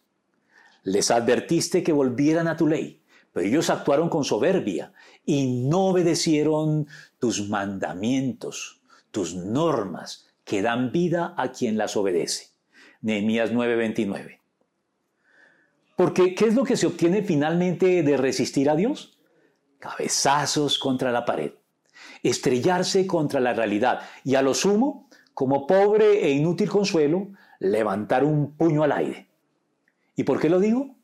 Les 0.84 1.10
advertiste 1.10 1.82
que 1.82 1.92
volvieran 1.92 2.48
a 2.48 2.56
tu 2.56 2.66
ley, 2.66 3.02
pero 3.32 3.46
ellos 3.46 3.70
actuaron 3.70 4.08
con 4.08 4.24
soberbia 4.24 4.92
y 5.24 5.64
no 5.68 5.86
obedecieron 5.86 6.88
tus 7.18 7.48
mandamientos, 7.48 8.80
tus 9.10 9.34
normas, 9.34 10.26
que 10.44 10.62
dan 10.62 10.90
vida 10.90 11.34
a 11.36 11.52
quien 11.52 11.78
las 11.78 11.96
obedece. 11.96 12.48
Nehemías 13.00 13.52
9:29. 13.52 14.40
Porque, 15.96 16.34
¿qué 16.34 16.46
es 16.46 16.54
lo 16.54 16.64
que 16.64 16.76
se 16.76 16.86
obtiene 16.86 17.22
finalmente 17.22 18.02
de 18.02 18.16
resistir 18.16 18.68
a 18.68 18.76
Dios? 18.76 19.18
Cabezazos 19.78 20.78
contra 20.78 21.12
la 21.12 21.24
pared 21.24 21.52
estrellarse 22.22 23.06
contra 23.06 23.40
la 23.40 23.52
realidad 23.52 24.00
y 24.24 24.34
a 24.34 24.42
lo 24.42 24.54
sumo, 24.54 25.08
como 25.34 25.66
pobre 25.66 26.24
e 26.24 26.30
inútil 26.30 26.68
consuelo, 26.68 27.28
levantar 27.62 28.24
un 28.24 28.56
puño 28.56 28.82
al 28.82 28.92
aire. 28.92 29.28
¿Y 30.16 30.24
por 30.24 30.40
qué 30.40 30.48
lo 30.48 30.58
digo? 30.58 30.96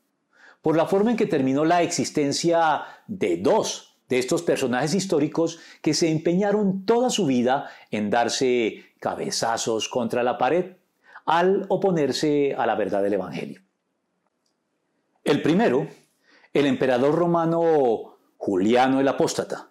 Por 0.61 0.75
la 0.75 0.85
forma 0.85 1.11
en 1.11 1.17
que 1.17 1.25
terminó 1.25 1.63
la 1.63 1.81
existencia 1.81 2.83
de 3.07 3.37
dos 3.37 3.97
de 4.09 4.19
estos 4.19 4.41
personajes 4.41 4.93
históricos 4.93 5.59
que 5.81 5.93
se 5.93 6.09
empeñaron 6.09 6.85
toda 6.85 7.09
su 7.09 7.25
vida 7.27 7.69
en 7.91 8.09
darse 8.09 8.83
cabezazos 8.99 9.87
contra 9.87 10.23
la 10.23 10.37
pared 10.37 10.77
al 11.25 11.65
oponerse 11.69 12.55
a 12.57 12.65
la 12.65 12.75
verdad 12.75 13.03
del 13.03 13.13
Evangelio. 13.13 13.61
El 15.23 15.41
primero, 15.41 15.87
el 16.53 16.65
emperador 16.65 17.15
romano 17.15 18.17
Juliano 18.37 18.99
el 18.99 19.07
Apóstata, 19.07 19.69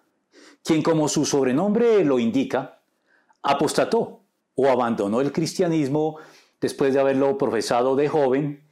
quien 0.63 0.81
como 0.81 1.09
su 1.09 1.25
sobrenombre 1.25 2.03
lo 2.05 2.17
indica, 2.17 2.79
apostató 3.43 4.21
o 4.55 4.69
abandonó 4.69 5.21
el 5.21 5.31
cristianismo 5.31 6.17
después 6.61 6.93
de 6.93 6.99
haberlo 6.99 7.37
profesado 7.37 7.95
de 7.95 8.07
joven 8.07 8.63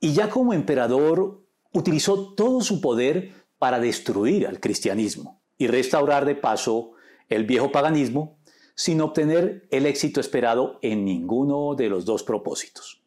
y 0.00 0.12
ya 0.12 0.30
como 0.30 0.52
emperador 0.52 1.42
utilizó 1.72 2.34
todo 2.34 2.60
su 2.60 2.80
poder 2.80 3.32
para 3.58 3.80
destruir 3.80 4.46
al 4.46 4.60
cristianismo 4.60 5.40
y 5.56 5.66
restaurar 5.66 6.24
de 6.24 6.36
paso 6.36 6.92
el 7.28 7.44
viejo 7.44 7.72
paganismo 7.72 8.38
sin 8.74 9.00
obtener 9.00 9.66
el 9.70 9.86
éxito 9.86 10.20
esperado 10.20 10.78
en 10.82 11.04
ninguno 11.04 11.74
de 11.74 11.88
los 11.88 12.04
dos 12.04 12.22
propósitos. 12.22 13.02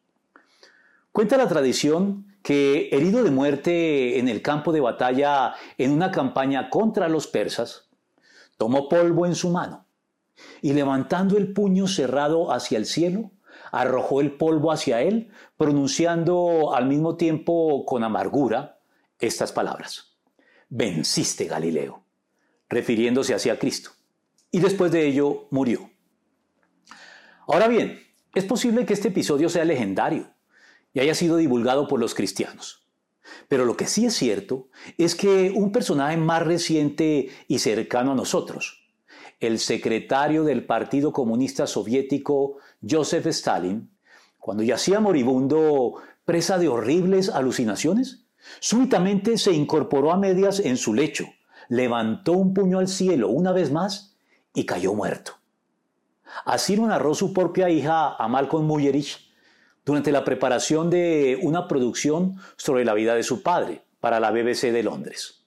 Cuenta 1.13 1.37
la 1.37 1.47
tradición 1.47 2.25
que, 2.43 2.89
herido 2.91 3.23
de 3.23 3.31
muerte 3.31 4.19
en 4.19 4.27
el 4.27 4.41
campo 4.41 4.73
de 4.73 4.81
batalla 4.81 5.53
en 5.77 5.91
una 5.91 6.11
campaña 6.11 6.69
contra 6.69 7.07
los 7.07 7.27
persas, 7.27 7.89
tomó 8.57 8.89
polvo 8.89 9.25
en 9.25 9.35
su 9.35 9.49
mano 9.49 9.85
y 10.61 10.73
levantando 10.73 11.37
el 11.37 11.53
puño 11.53 11.87
cerrado 11.87 12.51
hacia 12.51 12.77
el 12.77 12.85
cielo, 12.85 13.31
arrojó 13.71 14.21
el 14.21 14.33
polvo 14.33 14.71
hacia 14.71 15.01
él, 15.01 15.31
pronunciando 15.57 16.75
al 16.75 16.87
mismo 16.87 17.15
tiempo 17.15 17.85
con 17.85 18.03
amargura 18.03 18.79
estas 19.19 19.51
palabras. 19.51 20.17
Venciste, 20.69 21.45
Galileo, 21.45 22.03
refiriéndose 22.69 23.33
hacia 23.33 23.57
Cristo. 23.57 23.91
Y 24.51 24.59
después 24.59 24.91
de 24.91 25.07
ello 25.07 25.47
murió. 25.51 25.89
Ahora 27.47 27.67
bien, 27.67 27.99
es 28.35 28.45
posible 28.45 28.85
que 28.85 28.93
este 28.93 29.09
episodio 29.09 29.49
sea 29.49 29.65
legendario 29.65 30.33
y 30.93 30.99
haya 30.99 31.15
sido 31.15 31.37
divulgado 31.37 31.87
por 31.87 31.99
los 31.99 32.13
cristianos. 32.13 32.87
Pero 33.47 33.65
lo 33.65 33.77
que 33.77 33.87
sí 33.87 34.05
es 34.05 34.13
cierto 34.13 34.69
es 34.97 35.15
que 35.15 35.51
un 35.55 35.71
personaje 35.71 36.17
más 36.17 36.45
reciente 36.45 37.29
y 37.47 37.59
cercano 37.59 38.11
a 38.11 38.15
nosotros, 38.15 38.89
el 39.39 39.59
secretario 39.59 40.43
del 40.43 40.65
Partido 40.65 41.11
Comunista 41.11 41.67
Soviético, 41.67 42.57
Joseph 42.87 43.27
Stalin, 43.27 43.89
cuando 44.37 44.63
yacía 44.63 44.99
moribundo, 44.99 45.95
presa 46.25 46.57
de 46.57 46.67
horribles 46.67 47.29
alucinaciones, 47.29 48.25
súbitamente 48.59 49.37
se 49.37 49.53
incorporó 49.53 50.11
a 50.11 50.17
medias 50.17 50.59
en 50.59 50.77
su 50.77 50.93
lecho, 50.93 51.25
levantó 51.69 52.33
un 52.33 52.53
puño 52.53 52.79
al 52.79 52.87
cielo 52.87 53.29
una 53.29 53.51
vez 53.51 53.71
más 53.71 54.15
y 54.53 54.65
cayó 54.65 54.93
muerto. 54.93 55.33
Así 56.45 56.75
lo 56.75 56.87
narró 56.87 57.13
su 57.13 57.33
propia 57.33 57.69
hija 57.69 58.15
a 58.15 58.27
Malcolm 58.27 58.65
Muyerich 58.65 59.31
durante 59.85 60.11
la 60.11 60.23
preparación 60.23 60.89
de 60.89 61.39
una 61.41 61.67
producción 61.67 62.37
sobre 62.55 62.85
la 62.85 62.93
vida 62.93 63.15
de 63.15 63.23
su 63.23 63.41
padre 63.43 63.83
para 63.99 64.19
la 64.19 64.31
BBC 64.31 64.71
de 64.71 64.83
Londres. 64.83 65.40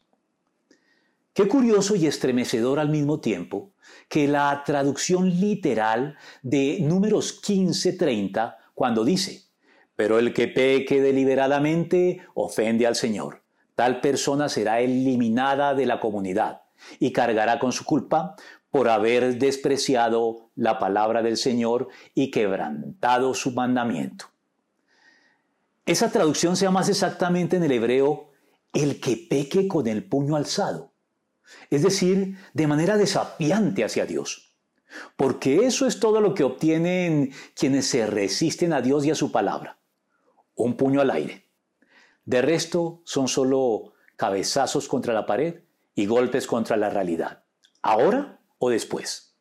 Qué 1.34 1.48
curioso 1.48 1.96
y 1.96 2.06
estremecedor 2.06 2.78
al 2.78 2.90
mismo 2.90 3.18
tiempo 3.18 3.72
que 4.08 4.28
la 4.28 4.62
traducción 4.64 5.28
literal 5.28 6.16
de 6.42 6.78
números 6.80 7.42
15-30 7.42 8.54
cuando 8.72 9.04
dice, 9.04 9.42
pero 9.96 10.20
el 10.20 10.32
que 10.32 10.46
peque 10.46 11.00
deliberadamente 11.00 12.20
ofende 12.34 12.86
al 12.86 12.94
Señor. 12.94 13.42
Tal 13.74 14.00
persona 14.00 14.48
será 14.48 14.78
eliminada 14.78 15.74
de 15.74 15.86
la 15.86 15.98
comunidad 15.98 16.62
y 17.00 17.10
cargará 17.10 17.58
con 17.58 17.72
su 17.72 17.84
culpa 17.84 18.36
por 18.70 18.88
haber 18.88 19.36
despreciado 19.36 20.50
la 20.54 20.78
palabra 20.78 21.20
del 21.22 21.36
Señor 21.36 21.88
y 22.14 22.30
quebrantado 22.30 23.34
su 23.34 23.50
mandamiento. 23.50 24.26
Esa 25.84 26.12
traducción 26.12 26.56
sea 26.56 26.70
más 26.70 26.88
exactamente 26.88 27.56
en 27.56 27.64
el 27.64 27.72
hebreo, 27.72 28.30
el 28.72 29.00
que 29.00 29.16
peque 29.16 29.66
con 29.66 29.88
el 29.88 30.04
puño 30.04 30.36
alzado, 30.36 30.93
es 31.70 31.82
decir, 31.82 32.36
de 32.52 32.66
manera 32.66 32.96
desafiante 32.96 33.84
hacia 33.84 34.06
Dios. 34.06 34.54
Porque 35.16 35.66
eso 35.66 35.86
es 35.86 35.98
todo 35.98 36.20
lo 36.20 36.34
que 36.34 36.44
obtienen 36.44 37.32
quienes 37.54 37.86
se 37.86 38.06
resisten 38.06 38.72
a 38.72 38.80
Dios 38.80 39.04
y 39.04 39.10
a 39.10 39.14
su 39.14 39.32
palabra. 39.32 39.78
Un 40.54 40.76
puño 40.76 41.00
al 41.00 41.10
aire. 41.10 41.48
De 42.24 42.42
resto 42.42 43.02
son 43.04 43.28
solo 43.28 43.94
cabezazos 44.16 44.88
contra 44.88 45.12
la 45.12 45.26
pared 45.26 45.62
y 45.94 46.06
golpes 46.06 46.46
contra 46.46 46.76
la 46.76 46.90
realidad. 46.90 47.44
Ahora 47.82 48.40
o 48.58 48.70
después. 48.70 49.34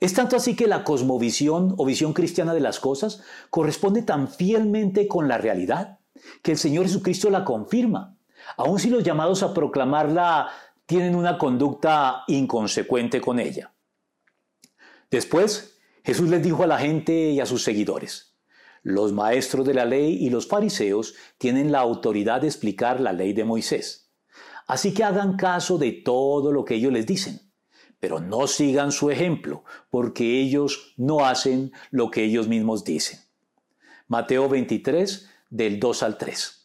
Es 0.00 0.14
tanto 0.14 0.36
así 0.36 0.56
que 0.56 0.66
la 0.66 0.84
cosmovisión 0.84 1.74
o 1.78 1.84
visión 1.84 2.12
cristiana 2.12 2.54
de 2.54 2.60
las 2.60 2.80
cosas 2.80 3.22
corresponde 3.50 4.02
tan 4.02 4.28
fielmente 4.28 5.08
con 5.08 5.28
la 5.28 5.38
realidad 5.38 5.98
que 6.42 6.52
el 6.52 6.58
Señor 6.58 6.84
Jesucristo 6.86 7.30
la 7.30 7.44
confirma, 7.44 8.16
aun 8.56 8.78
si 8.78 8.90
los 8.90 9.02
llamados 9.02 9.42
a 9.42 9.54
proclamarla 9.54 10.48
tienen 10.86 11.14
una 11.14 11.38
conducta 11.38 12.24
inconsecuente 12.28 13.20
con 13.20 13.38
ella. 13.38 13.72
Después, 15.10 15.78
Jesús 16.04 16.28
les 16.28 16.42
dijo 16.42 16.62
a 16.62 16.66
la 16.66 16.78
gente 16.78 17.30
y 17.30 17.40
a 17.40 17.46
sus 17.46 17.62
seguidores, 17.62 18.36
Los 18.82 19.12
maestros 19.12 19.66
de 19.66 19.74
la 19.74 19.86
ley 19.86 20.18
y 20.20 20.28
los 20.28 20.46
fariseos 20.46 21.14
tienen 21.38 21.72
la 21.72 21.80
autoridad 21.80 22.42
de 22.42 22.48
explicar 22.48 23.00
la 23.00 23.12
ley 23.12 23.32
de 23.32 23.44
Moisés. 23.44 24.12
Así 24.66 24.92
que 24.92 25.04
hagan 25.04 25.36
caso 25.36 25.78
de 25.78 25.92
todo 25.92 26.52
lo 26.52 26.64
que 26.64 26.74
ellos 26.74 26.92
les 26.92 27.06
dicen, 27.06 27.40
pero 28.00 28.20
no 28.20 28.46
sigan 28.46 28.92
su 28.92 29.10
ejemplo, 29.10 29.64
porque 29.88 30.40
ellos 30.40 30.92
no 30.96 31.24
hacen 31.24 31.72
lo 31.90 32.10
que 32.10 32.24
ellos 32.24 32.48
mismos 32.48 32.84
dicen. 32.84 33.20
Mateo 34.08 34.48
23, 34.48 35.30
del 35.48 35.80
2 35.80 36.02
al 36.02 36.18
3. 36.18 36.63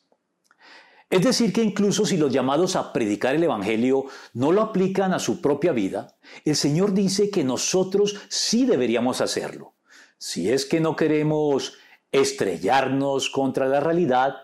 Es 1.09 1.23
decir, 1.23 1.51
que 1.51 1.63
incluso 1.63 2.05
si 2.05 2.17
los 2.17 2.31
llamados 2.31 2.75
a 2.75 2.93
predicar 2.93 3.35
el 3.35 3.43
Evangelio 3.43 4.05
no 4.33 4.51
lo 4.51 4.61
aplican 4.61 5.11
a 5.11 5.19
su 5.19 5.41
propia 5.41 5.71
vida, 5.71 6.15
el 6.45 6.55
Señor 6.55 6.93
dice 6.93 7.31
que 7.31 7.43
nosotros 7.43 8.17
sí 8.29 8.65
deberíamos 8.65 9.19
hacerlo. 9.19 9.73
Si 10.19 10.51
es 10.51 10.65
que 10.65 10.79
no 10.79 10.95
queremos 10.95 11.73
estrellarnos 12.11 13.29
contra 13.31 13.67
la 13.67 13.79
realidad 13.79 14.35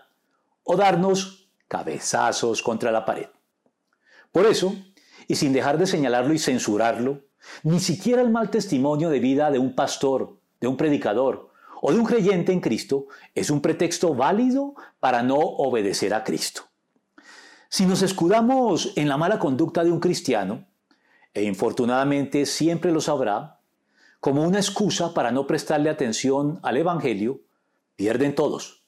o 0.64 0.76
darnos 0.76 1.48
cabezazos 1.68 2.62
contra 2.62 2.90
la 2.90 3.04
pared. 3.04 3.28
Por 4.32 4.46
eso, 4.46 4.74
y 5.28 5.36
sin 5.36 5.52
dejar 5.52 5.78
de 5.78 5.86
señalarlo 5.86 6.34
y 6.34 6.38
censurarlo, 6.38 7.22
ni 7.62 7.78
siquiera 7.78 8.22
el 8.22 8.30
mal 8.30 8.50
testimonio 8.50 9.08
de 9.08 9.20
vida 9.20 9.52
de 9.52 9.60
un 9.60 9.74
pastor, 9.74 10.40
de 10.60 10.66
un 10.66 10.76
predicador 10.76 11.45
o 11.80 11.92
de 11.92 11.98
un 11.98 12.04
creyente 12.04 12.52
en 12.52 12.60
Cristo 12.60 13.06
es 13.34 13.50
un 13.50 13.60
pretexto 13.60 14.14
válido 14.14 14.74
para 15.00 15.22
no 15.22 15.36
obedecer 15.36 16.14
a 16.14 16.24
Cristo. 16.24 16.62
Si 17.68 17.84
nos 17.84 18.02
escudamos 18.02 18.92
en 18.96 19.08
la 19.08 19.16
mala 19.16 19.38
conducta 19.38 19.84
de 19.84 19.90
un 19.90 20.00
cristiano, 20.00 20.66
e 21.34 21.42
infortunadamente 21.42 22.46
siempre 22.46 22.92
lo 22.92 23.00
sabrá, 23.00 23.60
como 24.20 24.42
una 24.42 24.58
excusa 24.58 25.12
para 25.12 25.30
no 25.30 25.46
prestarle 25.46 25.90
atención 25.90 26.58
al 26.62 26.78
Evangelio, 26.78 27.42
pierden 27.96 28.34
todos. 28.34 28.84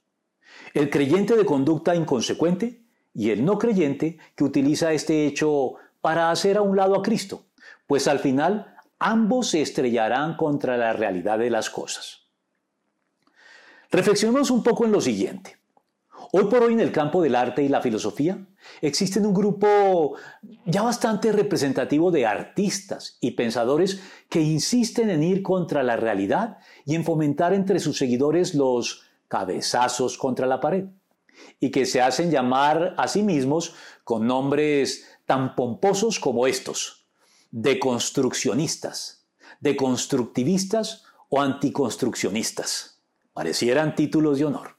El 0.75 0.91
creyente 0.91 1.37
de 1.37 1.45
conducta 1.45 1.95
inconsecuente 1.95 2.85
y 3.15 3.31
el 3.31 3.45
no 3.45 3.59
creyente 3.59 4.19
que 4.35 4.45
utiliza 4.45 4.93
este 4.93 5.27
hecho 5.27 5.75
para 6.01 6.31
hacer 6.31 6.57
a 6.57 6.63
un 6.63 6.77
lado 6.77 6.95
a 6.95 7.03
Cristo, 7.03 7.47
pues 7.87 8.09
al 8.09 8.19
final 8.19 8.75
ambos 8.99 9.51
se 9.51 9.61
estrellarán 9.61 10.37
contra 10.37 10.77
la 10.77 10.93
realidad 10.93 11.39
de 11.39 11.51
las 11.51 11.71
cosas. 11.71 12.18
Reflexionemos 13.91 14.51
un 14.51 14.63
poco 14.63 14.85
en 14.85 14.93
lo 14.93 15.01
siguiente. 15.01 15.57
Hoy 16.33 16.45
por 16.45 16.63
hoy 16.63 16.75
en 16.75 16.81
el 16.81 16.93
campo 16.93 17.23
del 17.23 17.35
arte 17.35 17.63
y 17.63 17.69
la 17.69 17.81
filosofía 17.81 18.47
existen 18.83 19.25
un 19.25 19.33
grupo 19.33 20.15
ya 20.67 20.83
bastante 20.83 21.33
representativo 21.33 22.11
de 22.11 22.27
artistas 22.27 23.17
y 23.23 23.31
pensadores 23.31 24.03
que 24.29 24.43
insisten 24.43 25.09
en 25.09 25.23
ir 25.23 25.43
contra 25.43 25.83
la 25.83 25.97
realidad 25.97 26.59
y 26.85 26.97
en 26.97 27.05
fomentar 27.05 27.55
entre 27.55 27.79
sus 27.79 27.97
seguidores 27.97 28.55
los 28.55 29.05
cabezazos 29.27 30.19
contra 30.19 30.47
la 30.47 30.61
pared 30.61 30.85
y 31.59 31.71
que 31.71 31.87
se 31.87 32.03
hacen 32.03 32.31
llamar 32.31 32.95
a 32.99 33.09
sí 33.09 33.23
mismos 33.23 33.75
con 34.05 34.27
nombres 34.27 35.07
tan 35.25 35.55
pomposos 35.55 36.21
como 36.21 36.47
estos, 36.47 37.07
deconstruccionistas, 37.53 39.25
deconstructivistas 39.61 41.05
o 41.31 41.41
anticonstruccionistas. 41.41 42.98
Parecieran 43.39 43.95
títulos 43.95 44.41
de 44.41 44.47
honor. 44.47 44.79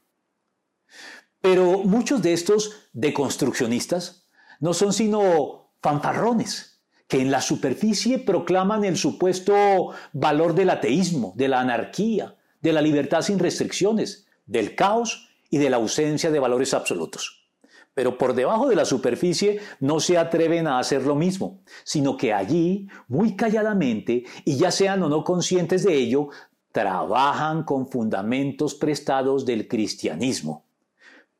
Pero 1.40 1.78
muchos 1.78 2.20
de 2.20 2.34
estos 2.34 2.90
deconstruccionistas 2.92 4.26
no 4.58 4.74
son 4.74 4.92
sino 4.92 5.70
fanfarrones 5.80 6.82
que 7.08 7.22
en 7.22 7.30
la 7.30 7.40
superficie 7.40 8.18
proclaman 8.18 8.84
el 8.84 8.98
supuesto 8.98 9.94
valor 10.12 10.54
del 10.54 10.68
ateísmo, 10.68 11.32
de 11.36 11.48
la 11.48 11.60
anarquía, 11.60 12.36
de 12.60 12.74
la 12.74 12.82
libertad 12.82 13.22
sin 13.22 13.38
restricciones, 13.38 14.26
del 14.44 14.74
caos 14.74 15.30
y 15.48 15.56
de 15.56 15.70
la 15.70 15.78
ausencia 15.78 16.30
de 16.30 16.38
valores 16.38 16.74
absolutos. 16.74 17.46
Pero 17.94 18.18
por 18.18 18.34
debajo 18.34 18.68
de 18.68 18.76
la 18.76 18.84
superficie 18.84 19.60
no 19.80 20.00
se 20.00 20.18
atreven 20.18 20.66
a 20.66 20.78
hacer 20.78 21.06
lo 21.06 21.14
mismo, 21.14 21.62
sino 21.82 22.16
que 22.18 22.34
allí, 22.34 22.88
muy 23.08 23.36
calladamente, 23.36 24.24
y 24.44 24.58
ya 24.58 24.70
sean 24.70 25.02
o 25.02 25.08
no 25.08 25.24
conscientes 25.24 25.82
de 25.82 25.94
ello, 25.94 26.28
trabajan 26.72 27.64
con 27.64 27.88
fundamentos 27.88 28.74
prestados 28.74 29.44
del 29.44 29.66
cristianismo 29.68 30.64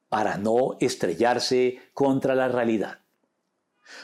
para 0.08 0.38
no 0.38 0.76
estrellarse 0.80 1.78
contra 1.94 2.34
la 2.34 2.48
realidad. 2.48 2.98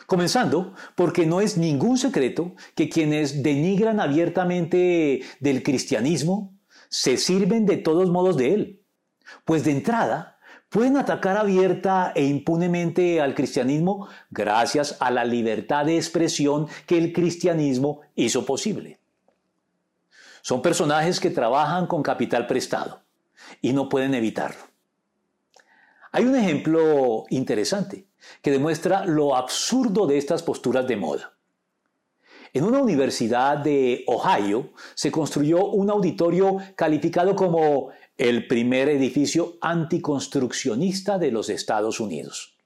Comenzando 0.06 0.74
porque 0.94 1.26
no 1.26 1.40
es 1.40 1.56
ningún 1.56 1.98
secreto 1.98 2.54
que 2.74 2.88
quienes 2.88 3.42
denigran 3.42 4.00
abiertamente 4.00 5.22
del 5.40 5.62
cristianismo 5.62 6.54
se 6.88 7.16
sirven 7.16 7.66
de 7.66 7.76
todos 7.76 8.10
modos 8.10 8.36
de 8.36 8.54
él, 8.54 8.82
pues 9.44 9.64
de 9.64 9.72
entrada 9.72 10.38
pueden 10.68 10.96
atacar 10.96 11.36
abierta 11.36 12.12
e 12.14 12.24
impunemente 12.24 13.20
al 13.20 13.34
cristianismo 13.34 14.08
gracias 14.30 14.96
a 15.00 15.10
la 15.10 15.24
libertad 15.24 15.86
de 15.86 15.96
expresión 15.96 16.66
que 16.86 16.98
el 16.98 17.12
cristianismo 17.12 18.00
hizo 18.14 18.44
posible. 18.44 19.00
Son 20.46 20.62
personajes 20.62 21.18
que 21.18 21.30
trabajan 21.30 21.88
con 21.88 22.04
capital 22.04 22.46
prestado 22.46 23.02
y 23.60 23.72
no 23.72 23.88
pueden 23.88 24.14
evitarlo. 24.14 24.60
Hay 26.12 26.24
un 26.24 26.36
ejemplo 26.36 27.24
interesante 27.30 28.06
que 28.42 28.52
demuestra 28.52 29.04
lo 29.06 29.34
absurdo 29.34 30.06
de 30.06 30.18
estas 30.18 30.44
posturas 30.44 30.86
de 30.86 30.96
moda. 30.96 31.32
En 32.52 32.62
una 32.62 32.78
universidad 32.78 33.58
de 33.58 34.04
Ohio 34.06 34.70
se 34.94 35.10
construyó 35.10 35.66
un 35.66 35.90
auditorio 35.90 36.58
calificado 36.76 37.34
como 37.34 37.88
el 38.16 38.46
primer 38.46 38.88
edificio 38.88 39.54
anticonstruccionista 39.60 41.18
de 41.18 41.32
los 41.32 41.48
Estados 41.48 41.98
Unidos, 41.98 42.56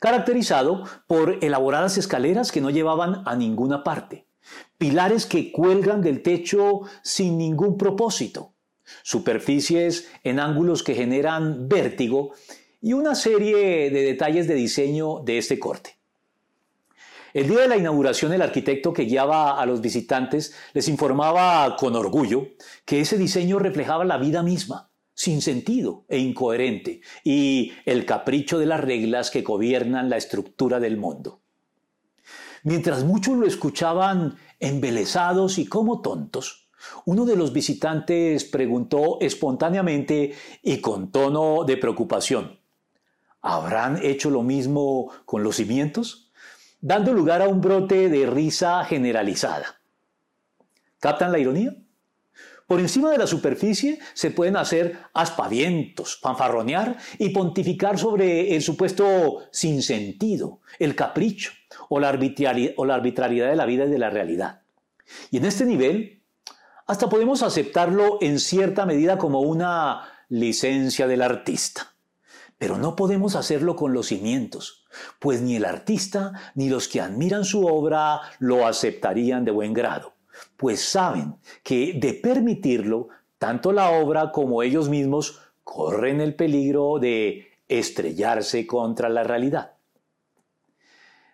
caracterizado 0.00 0.82
por 1.06 1.38
elaboradas 1.44 1.96
escaleras 1.96 2.50
que 2.50 2.60
no 2.60 2.70
llevaban 2.70 3.22
a 3.24 3.36
ninguna 3.36 3.84
parte, 3.84 4.26
pilares 4.78 5.26
que 5.26 5.52
cuelgan 5.52 6.02
del 6.02 6.22
techo 6.22 6.82
sin 7.02 7.38
ningún 7.38 7.78
propósito, 7.78 8.52
superficies 9.02 10.08
en 10.22 10.40
ángulos 10.40 10.82
que 10.82 10.94
generan 10.94 11.68
vértigo 11.68 12.32
y 12.80 12.92
una 12.92 13.14
serie 13.14 13.90
de 13.90 14.02
detalles 14.02 14.46
de 14.46 14.54
diseño 14.54 15.20
de 15.20 15.38
este 15.38 15.58
corte. 15.58 15.98
El 17.32 17.48
día 17.48 17.62
de 17.62 17.68
la 17.68 17.76
inauguración 17.76 18.32
el 18.32 18.42
arquitecto 18.42 18.92
que 18.92 19.06
guiaba 19.06 19.60
a 19.60 19.66
los 19.66 19.80
visitantes 19.80 20.54
les 20.72 20.86
informaba 20.88 21.74
con 21.76 21.96
orgullo 21.96 22.46
que 22.84 23.00
ese 23.00 23.18
diseño 23.18 23.58
reflejaba 23.58 24.04
la 24.04 24.18
vida 24.18 24.44
misma, 24.44 24.90
sin 25.14 25.42
sentido 25.42 26.04
e 26.08 26.18
incoherente, 26.18 27.00
y 27.24 27.72
el 27.86 28.06
capricho 28.06 28.58
de 28.58 28.66
las 28.66 28.80
reglas 28.80 29.32
que 29.32 29.42
gobiernan 29.42 30.10
la 30.10 30.16
estructura 30.16 30.78
del 30.78 30.96
mundo. 30.96 31.40
Mientras 32.62 33.02
muchos 33.02 33.36
lo 33.36 33.46
escuchaban 33.46 34.36
embelesados 34.60 35.58
y 35.58 35.66
como 35.66 36.00
tontos, 36.00 36.68
uno 37.04 37.24
de 37.24 37.36
los 37.36 37.52
visitantes 37.52 38.44
preguntó 38.44 39.18
espontáneamente 39.20 40.34
y 40.62 40.80
con 40.80 41.10
tono 41.10 41.64
de 41.64 41.76
preocupación, 41.76 42.60
¿habrán 43.40 43.98
hecho 44.02 44.30
lo 44.30 44.42
mismo 44.42 45.10
con 45.24 45.42
los 45.42 45.56
cimientos? 45.56 46.24
dando 46.84 47.14
lugar 47.14 47.40
a 47.40 47.48
un 47.48 47.62
brote 47.62 48.10
de 48.10 48.26
risa 48.26 48.84
generalizada. 48.84 49.80
¿Captan 51.00 51.32
la 51.32 51.38
ironía? 51.38 51.74
Por 52.66 52.80
encima 52.80 53.10
de 53.10 53.18
la 53.18 53.26
superficie 53.26 53.98
se 54.14 54.30
pueden 54.30 54.56
hacer 54.56 54.98
aspavientos, 55.12 56.18
fanfarronear 56.20 56.96
y 57.18 57.28
pontificar 57.28 57.98
sobre 57.98 58.56
el 58.56 58.62
supuesto 58.62 59.40
sinsentido, 59.52 60.60
el 60.78 60.96
capricho 60.96 61.52
o 61.90 62.00
la, 62.00 62.08
arbitrariedad 62.08 63.50
de 63.50 63.56
la 63.56 63.66
vida 63.66 63.84
y 63.84 63.90
de 63.90 63.98
la 63.98 64.08
realidad. 64.08 64.62
Y 65.30 65.36
en 65.36 65.44
este 65.44 65.66
nivel, 65.66 66.22
hasta 66.86 67.10
podemos 67.10 67.42
aceptarlo 67.42 68.16
en 68.22 68.40
cierta 68.40 68.86
medida 68.86 69.18
como 69.18 69.40
una 69.40 70.08
licencia 70.30 71.06
del 71.06 71.20
artista. 71.20 71.94
Pero 72.56 72.78
no 72.78 72.96
podemos 72.96 73.36
hacerlo 73.36 73.76
con 73.76 73.92
los 73.92 74.06
cimientos, 74.06 74.86
pues 75.18 75.42
ni 75.42 75.56
el 75.56 75.66
artista 75.66 76.32
ni 76.54 76.70
los 76.70 76.88
que 76.88 77.02
admiran 77.02 77.44
su 77.44 77.66
obra 77.66 78.20
lo 78.38 78.66
aceptarían 78.66 79.44
de 79.44 79.50
buen 79.50 79.74
grado 79.74 80.13
pues 80.56 80.80
saben 80.80 81.36
que 81.62 81.94
de 81.94 82.14
permitirlo, 82.14 83.08
tanto 83.38 83.72
la 83.72 83.90
obra 83.90 84.32
como 84.32 84.62
ellos 84.62 84.88
mismos 84.88 85.40
corren 85.62 86.20
el 86.20 86.34
peligro 86.34 86.98
de 86.98 87.48
estrellarse 87.68 88.66
contra 88.66 89.08
la 89.08 89.24
realidad. 89.24 89.74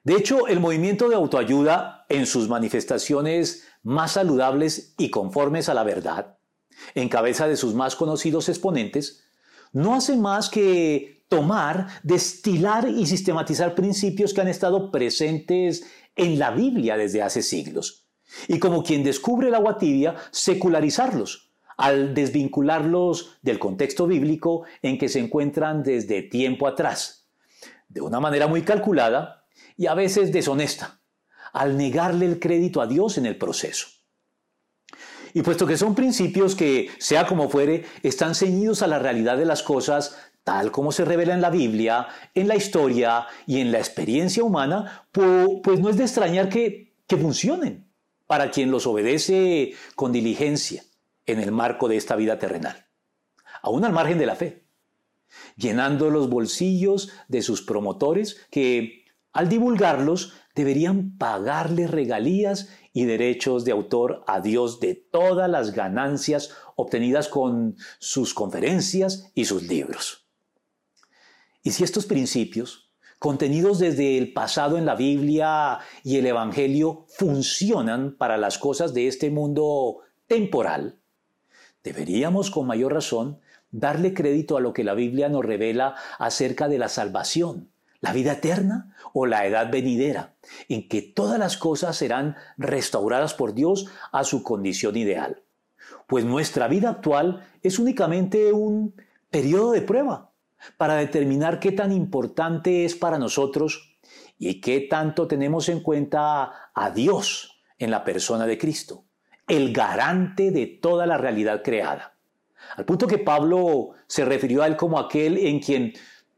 De 0.02 0.14
hecho, 0.14 0.46
el 0.46 0.60
movimiento 0.60 1.08
de 1.08 1.16
autoayuda 1.16 2.06
en 2.08 2.26
sus 2.26 2.48
manifestaciones 2.48 3.66
más 3.82 4.12
saludables 4.12 4.94
y 4.96 5.10
conformes 5.10 5.68
a 5.68 5.74
la 5.74 5.84
verdad, 5.84 6.38
en 6.94 7.08
cabeza 7.08 7.46
de 7.46 7.56
sus 7.56 7.74
más 7.74 7.96
conocidos 7.96 8.48
exponentes, 8.48 9.24
no 9.72 9.94
hace 9.94 10.16
más 10.16 10.48
que 10.48 11.24
tomar, 11.28 11.88
destilar 12.02 12.88
y 12.88 13.06
sistematizar 13.06 13.74
principios 13.74 14.32
que 14.32 14.40
han 14.40 14.48
estado 14.48 14.90
presentes 14.90 15.84
en 16.16 16.38
la 16.38 16.50
Biblia 16.50 16.96
desde 16.96 17.22
hace 17.22 17.42
siglos 17.42 18.09
y 18.48 18.58
como 18.58 18.82
quien 18.82 19.02
descubre 19.02 19.48
el 19.48 19.54
agua 19.54 19.78
tibia, 19.78 20.16
secularizarlos, 20.30 21.50
al 21.76 22.14
desvincularlos 22.14 23.38
del 23.42 23.58
contexto 23.58 24.06
bíblico 24.06 24.64
en 24.82 24.98
que 24.98 25.08
se 25.08 25.18
encuentran 25.18 25.82
desde 25.82 26.22
tiempo 26.22 26.66
atrás, 26.66 27.28
de 27.88 28.00
una 28.00 28.20
manera 28.20 28.46
muy 28.46 28.62
calculada 28.62 29.46
y 29.76 29.86
a 29.86 29.94
veces 29.94 30.32
deshonesta, 30.32 31.00
al 31.52 31.76
negarle 31.76 32.26
el 32.26 32.38
crédito 32.38 32.80
a 32.80 32.86
Dios 32.86 33.18
en 33.18 33.26
el 33.26 33.36
proceso. 33.36 33.88
Y 35.32 35.42
puesto 35.42 35.66
que 35.66 35.76
son 35.76 35.94
principios 35.94 36.54
que, 36.54 36.90
sea 36.98 37.26
como 37.26 37.48
fuere, 37.48 37.84
están 38.02 38.34
ceñidos 38.34 38.82
a 38.82 38.88
la 38.88 38.98
realidad 38.98 39.36
de 39.38 39.44
las 39.44 39.62
cosas 39.62 40.16
tal 40.42 40.70
como 40.70 40.90
se 40.90 41.04
revela 41.04 41.34
en 41.34 41.42
la 41.42 41.50
Biblia, 41.50 42.08
en 42.34 42.48
la 42.48 42.56
historia 42.56 43.26
y 43.46 43.60
en 43.60 43.70
la 43.70 43.78
experiencia 43.78 44.42
humana, 44.42 45.06
pues 45.12 45.80
no 45.80 45.90
es 45.90 45.98
de 45.98 46.04
extrañar 46.04 46.48
que, 46.48 46.94
que 47.06 47.16
funcionen 47.18 47.89
para 48.30 48.52
quien 48.52 48.70
los 48.70 48.86
obedece 48.86 49.74
con 49.96 50.12
diligencia 50.12 50.84
en 51.26 51.40
el 51.40 51.50
marco 51.50 51.88
de 51.88 51.96
esta 51.96 52.14
vida 52.14 52.38
terrenal, 52.38 52.86
aún 53.60 53.84
al 53.84 53.92
margen 53.92 54.18
de 54.18 54.26
la 54.26 54.36
fe, 54.36 54.68
llenando 55.56 56.10
los 56.10 56.30
bolsillos 56.30 57.10
de 57.26 57.42
sus 57.42 57.60
promotores 57.60 58.46
que, 58.52 59.04
al 59.32 59.48
divulgarlos, 59.48 60.32
deberían 60.54 61.18
pagarle 61.18 61.88
regalías 61.88 62.68
y 62.92 63.04
derechos 63.04 63.64
de 63.64 63.72
autor 63.72 64.22
a 64.28 64.40
Dios 64.40 64.78
de 64.78 64.94
todas 64.94 65.50
las 65.50 65.72
ganancias 65.72 66.54
obtenidas 66.76 67.26
con 67.26 67.74
sus 67.98 68.32
conferencias 68.32 69.32
y 69.34 69.46
sus 69.46 69.64
libros. 69.64 70.28
Y 71.64 71.72
si 71.72 71.82
estos 71.82 72.06
principios, 72.06 72.89
contenidos 73.20 73.78
desde 73.78 74.16
el 74.16 74.32
pasado 74.32 74.78
en 74.78 74.86
la 74.86 74.94
Biblia 74.94 75.78
y 76.02 76.16
el 76.16 76.26
Evangelio, 76.26 77.04
funcionan 77.06 78.16
para 78.16 78.38
las 78.38 78.56
cosas 78.56 78.94
de 78.94 79.06
este 79.08 79.30
mundo 79.30 79.98
temporal, 80.26 80.98
deberíamos 81.84 82.50
con 82.50 82.66
mayor 82.66 82.94
razón 82.94 83.38
darle 83.70 84.14
crédito 84.14 84.56
a 84.56 84.60
lo 84.60 84.72
que 84.72 84.84
la 84.84 84.94
Biblia 84.94 85.28
nos 85.28 85.44
revela 85.44 85.96
acerca 86.18 86.66
de 86.66 86.78
la 86.78 86.88
salvación, 86.88 87.68
la 88.00 88.14
vida 88.14 88.32
eterna 88.32 88.96
o 89.12 89.26
la 89.26 89.46
edad 89.46 89.70
venidera, 89.70 90.32
en 90.70 90.88
que 90.88 91.02
todas 91.02 91.38
las 91.38 91.58
cosas 91.58 91.98
serán 91.98 92.36
restauradas 92.56 93.34
por 93.34 93.52
Dios 93.52 93.88
a 94.12 94.24
su 94.24 94.42
condición 94.42 94.96
ideal. 94.96 95.42
Pues 96.06 96.24
nuestra 96.24 96.68
vida 96.68 96.88
actual 96.88 97.46
es 97.62 97.78
únicamente 97.78 98.54
un 98.54 98.94
periodo 99.30 99.72
de 99.72 99.82
prueba 99.82 100.29
para 100.76 100.96
determinar 100.96 101.60
qué 101.60 101.72
tan 101.72 101.92
importante 101.92 102.84
es 102.84 102.94
para 102.94 103.18
nosotros 103.18 103.96
y 104.38 104.60
qué 104.60 104.80
tanto 104.80 105.26
tenemos 105.26 105.68
en 105.68 105.80
cuenta 105.80 106.70
a 106.74 106.90
Dios 106.90 107.62
en 107.78 107.90
la 107.90 108.04
persona 108.04 108.46
de 108.46 108.58
Cristo, 108.58 109.04
el 109.46 109.72
garante 109.72 110.50
de 110.50 110.66
toda 110.66 111.06
la 111.06 111.18
realidad 111.18 111.62
creada. 111.62 112.14
Al 112.76 112.84
punto 112.84 113.06
que 113.06 113.18
Pablo 113.18 113.90
se 114.06 114.24
refirió 114.24 114.62
a 114.62 114.66
él 114.66 114.76
como 114.76 114.98
aquel 114.98 115.38
en 115.38 115.60
quien 115.60 115.92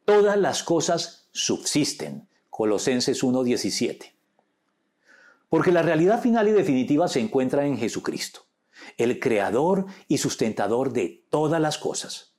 todas 0.04 0.36
las 0.36 0.62
cosas 0.62 1.28
subsisten. 1.32 2.28
Colosenses 2.50 3.22
1:17. 3.22 4.14
Porque 5.48 5.72
la 5.72 5.82
realidad 5.82 6.22
final 6.22 6.48
y 6.48 6.52
definitiva 6.52 7.08
se 7.08 7.20
encuentra 7.20 7.66
en 7.66 7.76
Jesucristo, 7.76 8.46
el 8.96 9.20
creador 9.20 9.86
y 10.08 10.18
sustentador 10.18 10.92
de 10.92 11.24
todas 11.30 11.60
las 11.60 11.78
cosas. 11.78 12.31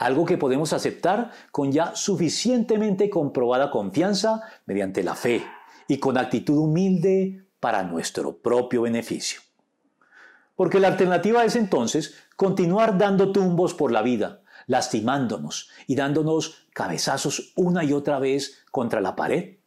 Algo 0.00 0.24
que 0.24 0.38
podemos 0.38 0.72
aceptar 0.72 1.30
con 1.52 1.72
ya 1.72 1.94
suficientemente 1.94 3.10
comprobada 3.10 3.70
confianza 3.70 4.40
mediante 4.64 5.02
la 5.02 5.14
fe 5.14 5.44
y 5.88 5.98
con 5.98 6.16
actitud 6.16 6.56
humilde 6.56 7.44
para 7.60 7.82
nuestro 7.82 8.38
propio 8.38 8.80
beneficio. 8.80 9.42
Porque 10.56 10.80
la 10.80 10.88
alternativa 10.88 11.44
es 11.44 11.54
entonces 11.54 12.14
continuar 12.34 12.96
dando 12.96 13.30
tumbos 13.30 13.74
por 13.74 13.92
la 13.92 14.00
vida, 14.00 14.40
lastimándonos 14.66 15.68
y 15.86 15.96
dándonos 15.96 16.66
cabezazos 16.72 17.52
una 17.54 17.84
y 17.84 17.92
otra 17.92 18.18
vez 18.18 18.64
contra 18.70 19.02
la 19.02 19.14
pared, 19.14 19.58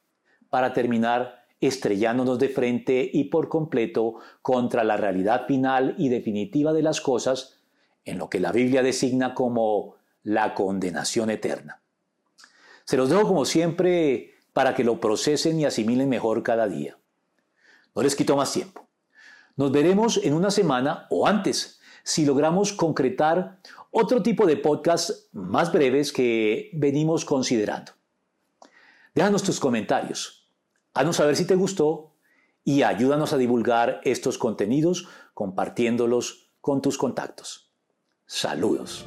para 0.49 0.73
terminar 0.73 1.45
estrellándonos 1.61 2.39
de 2.39 2.49
frente 2.49 3.07
y 3.13 3.25
por 3.25 3.49
completo 3.49 4.15
contra 4.41 4.83
la 4.83 4.97
realidad 4.97 5.45
final 5.45 5.93
y 5.99 6.09
definitiva 6.09 6.73
de 6.73 6.81
las 6.81 7.01
cosas, 7.01 7.59
en 8.03 8.17
lo 8.17 8.31
que 8.31 8.39
la 8.39 8.51
Biblia 8.51 8.81
designa 8.81 9.35
como 9.35 10.01
la 10.23 10.55
condenación 10.55 11.29
eterna. 11.29 11.81
Se 12.85 12.97
los 12.97 13.09
dejo 13.09 13.23
como 13.23 13.45
siempre 13.45 14.33
para 14.53 14.75
que 14.75 14.83
lo 14.83 14.99
procesen 14.99 15.59
y 15.59 15.65
asimilen 15.65 16.09
mejor 16.09 16.43
cada 16.43 16.67
día. 16.67 16.97
No 17.95 18.01
les 18.01 18.15
quito 18.15 18.35
más 18.35 18.51
tiempo. 18.51 18.87
Nos 19.55 19.71
veremos 19.71 20.19
en 20.23 20.33
una 20.33 20.51
semana 20.51 21.07
o 21.09 21.27
antes 21.27 21.79
si 22.03 22.25
logramos 22.25 22.73
concretar 22.73 23.59
otro 23.91 24.23
tipo 24.23 24.45
de 24.45 24.57
podcast 24.57 25.33
más 25.33 25.71
breves 25.71 26.11
que 26.11 26.71
venimos 26.73 27.25
considerando. 27.25 27.93
Déjanos 29.13 29.43
tus 29.43 29.59
comentarios, 29.59 30.49
haznos 30.93 31.17
saber 31.17 31.35
si 31.35 31.45
te 31.45 31.55
gustó 31.55 32.15
y 32.63 32.81
ayúdanos 32.81 33.33
a 33.33 33.37
divulgar 33.37 34.01
estos 34.03 34.37
contenidos 34.37 35.07
compartiéndolos 35.33 36.51
con 36.61 36.81
tus 36.81 36.97
contactos. 36.97 37.71
Saludos. 38.25 39.05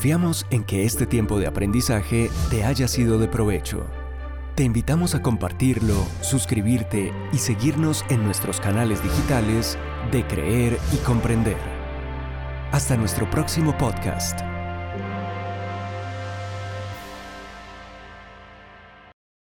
Confiamos 0.00 0.46
en 0.48 0.64
que 0.64 0.86
este 0.86 1.04
tiempo 1.04 1.38
de 1.38 1.46
aprendizaje 1.46 2.30
te 2.48 2.64
haya 2.64 2.88
sido 2.88 3.18
de 3.18 3.28
provecho. 3.28 3.84
Te 4.54 4.62
invitamos 4.62 5.14
a 5.14 5.20
compartirlo, 5.20 6.06
suscribirte 6.22 7.12
y 7.34 7.36
seguirnos 7.36 8.02
en 8.08 8.24
nuestros 8.24 8.60
canales 8.60 9.02
digitales 9.02 9.76
de 10.10 10.26
Creer 10.26 10.78
y 10.94 10.96
Comprender. 11.04 11.58
Hasta 12.72 12.96
nuestro 12.96 13.28
próximo 13.28 13.76
podcast. 13.76 14.40